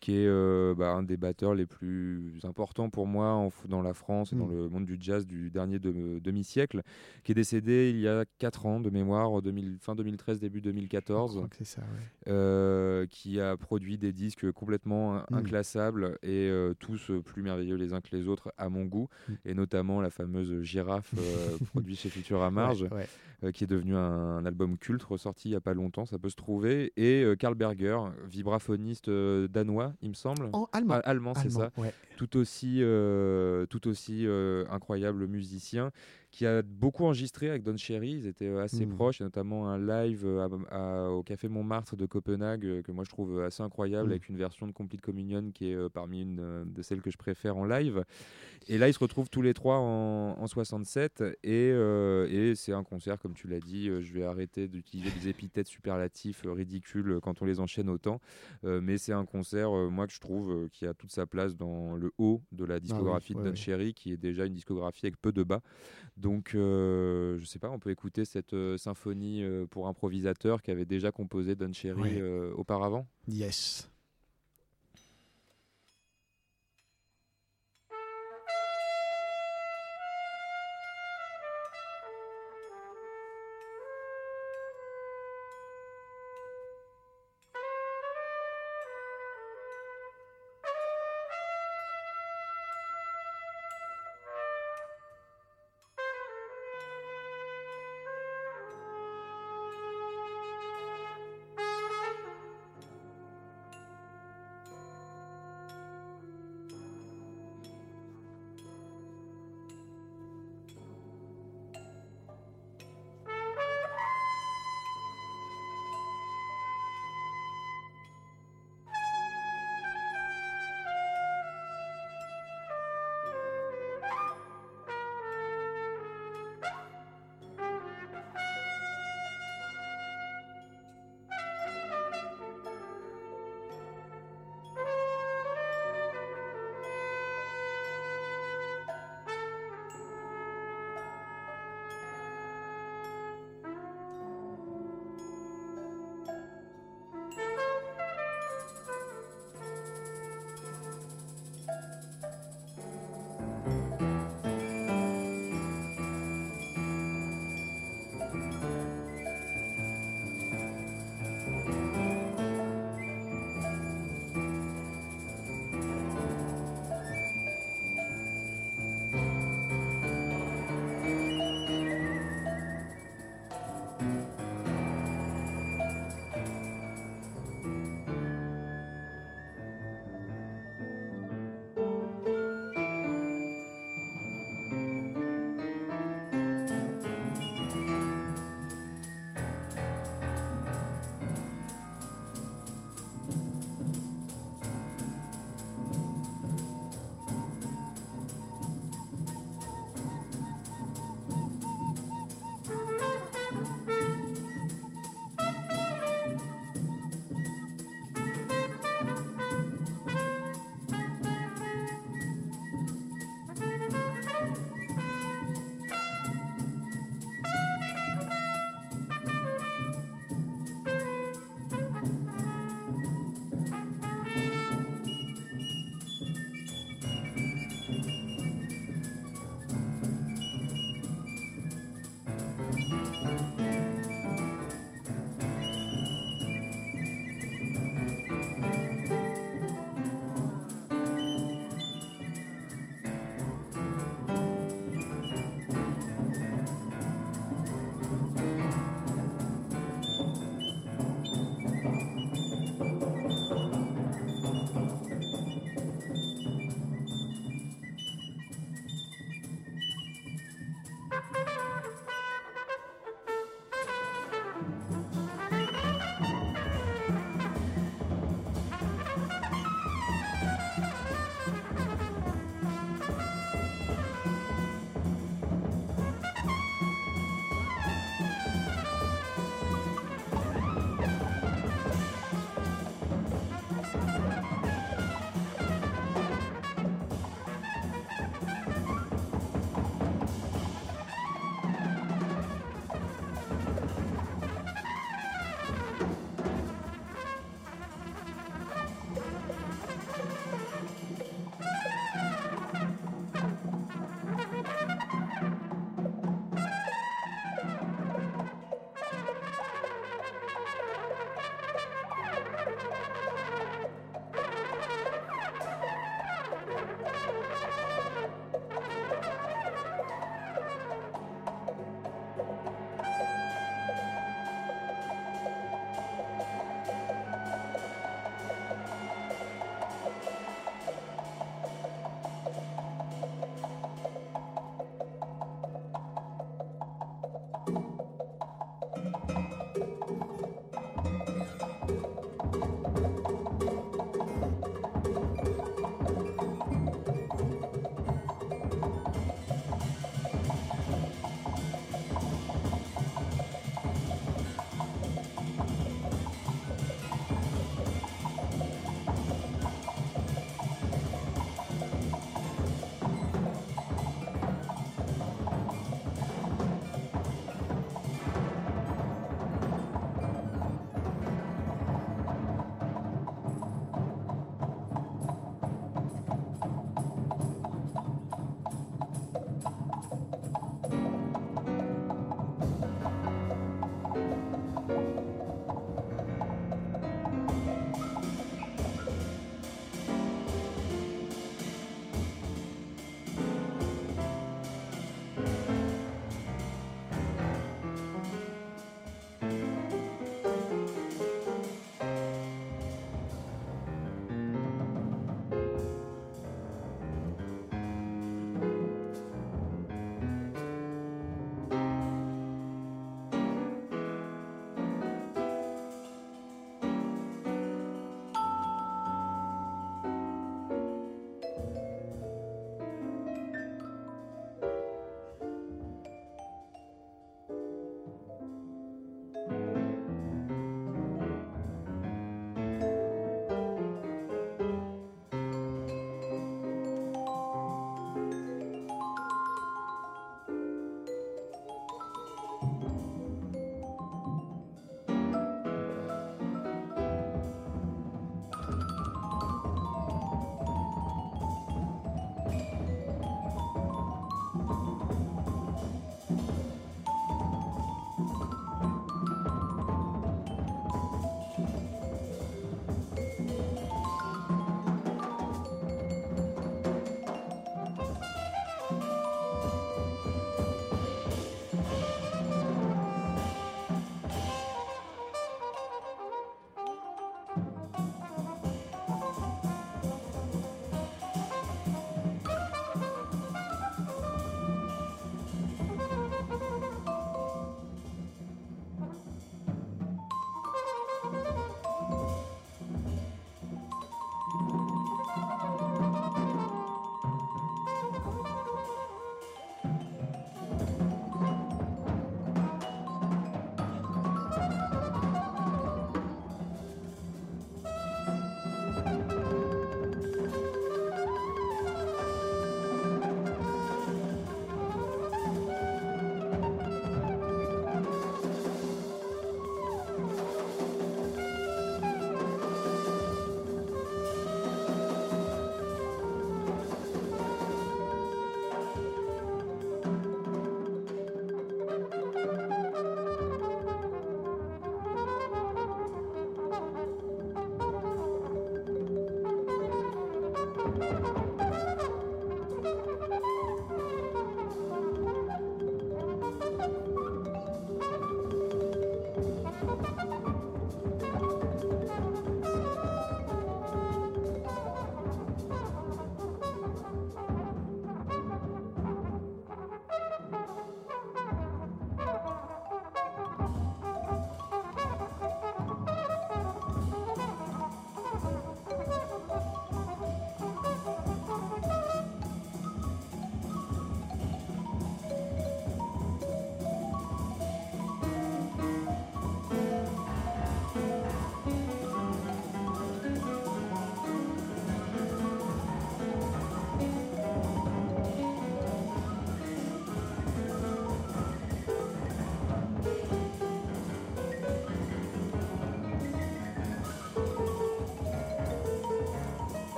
qui 0.00 0.12
est 0.12 0.26
euh, 0.26 0.74
bah, 0.76 0.90
un 0.92 1.02
des 1.02 1.16
batteurs 1.16 1.54
les 1.54 1.66
plus 1.66 2.38
importants 2.44 2.90
pour 2.90 3.06
moi 3.06 3.28
en 3.32 3.50
dans 3.68 3.82
la 3.82 3.94
France 3.94 4.32
et 4.32 4.36
dans 4.36 4.46
Mm. 4.46 4.52
le 4.52 4.68
monde 4.68 4.84
du 4.86 4.96
jazz 5.00 5.26
du 5.26 5.50
dernier 5.50 5.78
de- 5.78 6.18
demi-siècle, 6.20 6.82
qui 7.24 7.32
est 7.32 7.34
décédé 7.34 7.90
il 7.90 8.00
y 8.00 8.06
a 8.08 8.24
4 8.38 8.66
ans 8.66 8.78
de 8.80 8.90
mémoire, 8.90 9.30
en 9.30 9.40
2000 9.40 9.78
fin 9.80 9.94
2013, 9.94 10.38
début 10.38 10.58
Je 10.58 10.64
2014, 10.64 11.36
crois 11.36 11.48
que 11.48 11.56
c'est 11.56 11.64
ça, 11.64 11.80
ouais. 11.82 12.32
euh, 12.32 13.06
qui 13.06 13.40
a 13.40 13.56
produit 13.56 13.96
des 13.98 14.12
disques 14.12 14.50
complètement 14.52 15.14
Mm. 15.30 15.34
inclassables 15.34 16.18
et 16.22 16.48
euh, 16.50 16.74
tous 16.78 17.10
euh, 17.10 17.20
plus 17.22 17.42
merveilleux 17.42 17.76
les 17.76 17.92
uns 17.92 18.00
que 18.00 18.14
les 18.14 18.28
autres 18.28 18.52
à 18.58 18.68
mon 18.68 18.84
goût, 18.84 19.08
Mm. 19.28 19.32
et 19.46 19.54
notamment 19.54 20.00
la 20.00 20.10
fameuse 20.10 20.62
Girafe 20.62 21.14
euh, 21.18 21.56
produite 21.72 21.98
chez 21.98 22.08
Futura 22.10 22.50
Marge 22.50 22.82
Ouais, 22.82 22.92
ouais. 22.92 23.06
euh, 23.44 23.50
qui 23.52 23.64
est 23.64 23.66
devenu 23.66 23.96
un, 23.96 24.00
un 24.00 24.44
album 24.46 24.76
culte 24.78 25.02
ressorti 25.02 25.48
il 25.48 25.52
n'y 25.52 25.56
a 25.56 25.60
pas 25.60 25.74
longtemps, 25.74 26.04
ça 26.06 26.18
peut 26.18 26.28
se 26.28 26.36
trouver. 26.36 26.92
Et 26.96 27.22
euh, 27.24 27.34
Karl 27.36 27.54
Berger, 27.54 27.98
vibraphoniste 28.30 29.08
euh, 29.08 29.48
il 30.02 30.10
me 30.10 30.14
semble. 30.14 30.50
En 30.52 30.68
allemand. 30.72 30.94
Ah, 30.94 31.10
allemand, 31.10 31.34
c'est 31.34 31.50
ça. 31.50 31.70
ouais. 31.76 31.92
Tout 32.16 32.36
aussi, 32.36 32.78
euh, 32.80 33.66
tout 33.66 33.88
aussi 33.88 34.26
euh, 34.26 34.64
incroyable 34.70 35.26
musicien 35.26 35.92
qui 36.36 36.44
a 36.44 36.60
beaucoup 36.60 37.04
enregistré 37.04 37.48
avec 37.48 37.62
Don 37.62 37.78
Cherry. 37.78 38.10
Ils 38.10 38.26
étaient 38.26 38.44
euh, 38.46 38.62
assez 38.62 38.84
Mm. 38.84 38.90
proches, 38.90 39.22
et 39.22 39.24
notamment 39.24 39.70
un 39.70 39.78
live 39.78 40.26
euh, 40.26 40.46
à- 40.70 41.06
à- 41.06 41.08
au 41.10 41.22
Café 41.22 41.48
Montmartre 41.48 41.96
de 41.96 42.04
Copenhague 42.04 42.66
euh, 42.66 42.82
que 42.82 42.92
moi 42.92 43.04
je 43.04 43.08
trouve 43.08 43.40
assez 43.40 43.62
incroyable 43.62 44.08
Mm. 44.08 44.10
avec 44.12 44.28
une 44.28 44.36
version 44.36 44.66
de 44.66 44.72
Complete 44.72 45.00
Communion 45.00 45.50
qui 45.54 45.70
est 45.70 45.88
parmi 45.88 46.20
une 46.20 46.64
de 46.70 46.82
celles 46.82 47.00
que 47.00 47.10
je 47.10 47.16
préfère 47.16 47.56
en 47.56 47.64
live. 47.64 48.04
Et 48.68 48.76
là, 48.76 48.88
ils 48.88 48.92
se 48.92 48.98
retrouvent 48.98 49.30
tous 49.30 49.40
les 49.40 49.54
trois 49.54 49.78
en, 49.78 50.36
en 50.38 50.46
67 50.46 51.22
et, 51.42 51.68
et 51.70 52.54
c'est 52.54 52.72
un 52.72 52.82
concert, 52.84 53.18
comme 53.18 53.32
tu 53.34 53.48
l'as 53.48 53.60
dit. 53.60 53.86
je 54.02 54.12
vais 54.12 54.24
arrêter 54.24 54.68
d'utiliser 54.68 55.10
des 55.18 55.28
épithètes 55.28 55.68
superlatifs 55.68 56.42
ridicules 56.44 57.18
quand 57.22 57.40
on 57.40 57.46
les 57.46 57.60
enchaîne 57.60 57.88
autant. 57.88 58.20
Euh, 58.64 58.80
mais 58.82 58.98
c'est 58.98 59.12
un 59.12 59.24
concert, 59.24 59.70
euh, 59.74 59.88
moi, 59.88 60.06
que 60.06 60.12
je 60.12 60.20
trouve 60.20 60.50
euh, 60.50 60.68
qui 60.70 60.84
a 60.86 60.92
toute 60.94 61.12
sa 61.12 61.26
place 61.26 61.56
dans 61.56 61.94
le 61.96 62.10
haut 62.18 62.42
de 62.52 62.64
la 62.64 62.78
discographie 62.80 63.34
ouais, 63.34 63.40
de 63.40 63.44
Don 63.46 63.50
ouais. 63.52 63.56
Cherry, 63.56 63.94
qui 63.94 64.12
est 64.12 64.16
déjà 64.16 64.44
une 64.46 64.54
discographie 64.54 65.06
avec 65.06 65.16
peu 65.20 65.32
de 65.32 65.42
bas. 65.44 65.62
Donc, 66.16 66.25
euh, 66.54 67.38
je 67.38 67.44
sais 67.46 67.58
pas, 67.58 67.70
on 67.70 67.78
peut 67.78 67.90
écouter 67.90 68.24
cette 68.24 68.54
euh, 68.54 68.76
symphonie 68.76 69.42
euh, 69.42 69.66
pour 69.66 69.88
improvisateur 69.88 70.62
qu'avait 70.62 70.84
déjà 70.84 71.12
composé 71.12 71.54
Don 71.54 71.72
Cherry 71.72 72.20
euh, 72.20 72.52
auparavant? 72.54 73.06
Yes. 73.28 73.90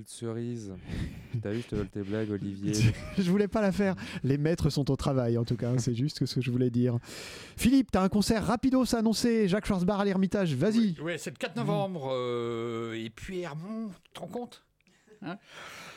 Lionel 0.00 0.04
Cerise. 0.06 0.72
T'as 1.42 1.50
vu, 1.52 1.60
je 1.62 1.66
te 1.68 1.74
vole 1.76 1.88
tes 1.88 2.02
blagues, 2.02 2.30
Olivier. 2.30 2.72
je 3.18 3.30
voulais 3.30 3.48
pas 3.48 3.60
la 3.60 3.72
faire. 3.72 3.94
Les 4.22 4.38
maîtres 4.38 4.70
sont 4.70 4.90
au 4.90 4.96
travail, 4.96 5.36
en 5.38 5.44
tout 5.44 5.56
cas. 5.56 5.76
C'est 5.78 5.94
juste 5.94 6.24
ce 6.24 6.34
que 6.34 6.40
je 6.40 6.50
voulais 6.50 6.70
dire. 6.70 6.98
Philippe, 7.56 7.90
t'as 7.90 8.02
un 8.02 8.08
concert 8.08 8.44
rapidos 8.46 8.94
annoncé. 8.94 9.48
Jacques 9.48 9.66
Schwarzbach 9.66 10.00
à 10.00 10.04
l'Ermitage. 10.04 10.54
Vas-y. 10.54 10.96
Oui, 11.02 11.12
c'est 11.18 11.30
le 11.30 11.36
4 11.36 11.56
novembre. 11.56 12.10
euh, 12.12 12.94
et 12.94 13.10
puis 13.10 13.40
Hermont, 13.40 13.88
tu 14.04 14.10
te 14.14 14.20
rends 14.20 14.28
compte? 14.28 14.64
Hein? 15.22 15.38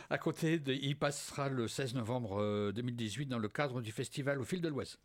À 0.10 0.18
côté, 0.18 0.60
de, 0.60 0.74
il 0.74 0.95
passera 0.97 1.49
le 1.49 1.68
16 1.68 1.93
novembre 1.95 2.38
euh, 2.41 2.72
2018 2.74 3.28
dans 3.28 3.39
le 3.39 3.47
cadre 3.47 3.82
du 3.82 3.91
festival 3.91 4.39
au 4.39 4.43
fil 4.43 4.62
de 4.62 4.68
l'Ouest. 4.68 4.99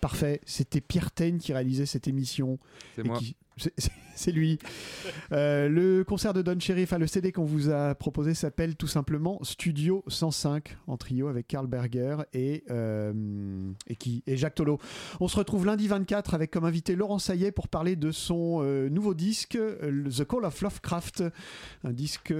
Parfait. 0.00 0.40
C'était 0.44 0.80
Pierre 0.80 1.10
Taine 1.10 1.38
qui 1.38 1.52
réalisait 1.52 1.86
cette 1.86 2.06
émission. 2.08 2.58
C'est 2.94 3.02
moi. 3.04 3.18
qui- 3.18 3.36
c'est- 3.56 4.32
lui. 4.32 4.58
Euh, 5.32 5.68
le 5.68 6.02
concert 6.04 6.32
de 6.32 6.40
Don 6.40 6.58
Cherry, 6.58 6.84
enfin 6.84 6.98
le 6.98 7.06
CD 7.06 7.30
qu'on 7.32 7.44
vous 7.44 7.68
a 7.70 7.94
proposé 7.94 8.32
s'appelle 8.32 8.74
tout 8.76 8.86
simplement 8.86 9.38
Studio 9.42 10.02
105 10.06 10.76
en 10.86 10.96
trio 10.96 11.28
avec 11.28 11.46
Karl 11.48 11.66
Berger 11.66 12.16
et, 12.32 12.64
euh, 12.70 13.12
et, 13.86 13.96
qui, 13.96 14.22
et 14.26 14.36
Jacques 14.36 14.54
Tolo. 14.54 14.78
On 15.20 15.28
se 15.28 15.36
retrouve 15.36 15.66
lundi 15.66 15.88
24 15.88 16.32
avec 16.34 16.50
comme 16.52 16.64
invité 16.64 16.94
Laurent 16.96 17.18
Saillet 17.18 17.52
pour 17.52 17.68
parler 17.68 17.96
de 17.96 18.12
son 18.12 18.60
euh, 18.62 18.88
nouveau 18.88 19.14
disque 19.14 19.58
The 19.58 20.24
Call 20.24 20.44
of 20.44 20.60
Lovecraft, 20.62 21.24
un 21.82 21.92
disque 21.92 22.32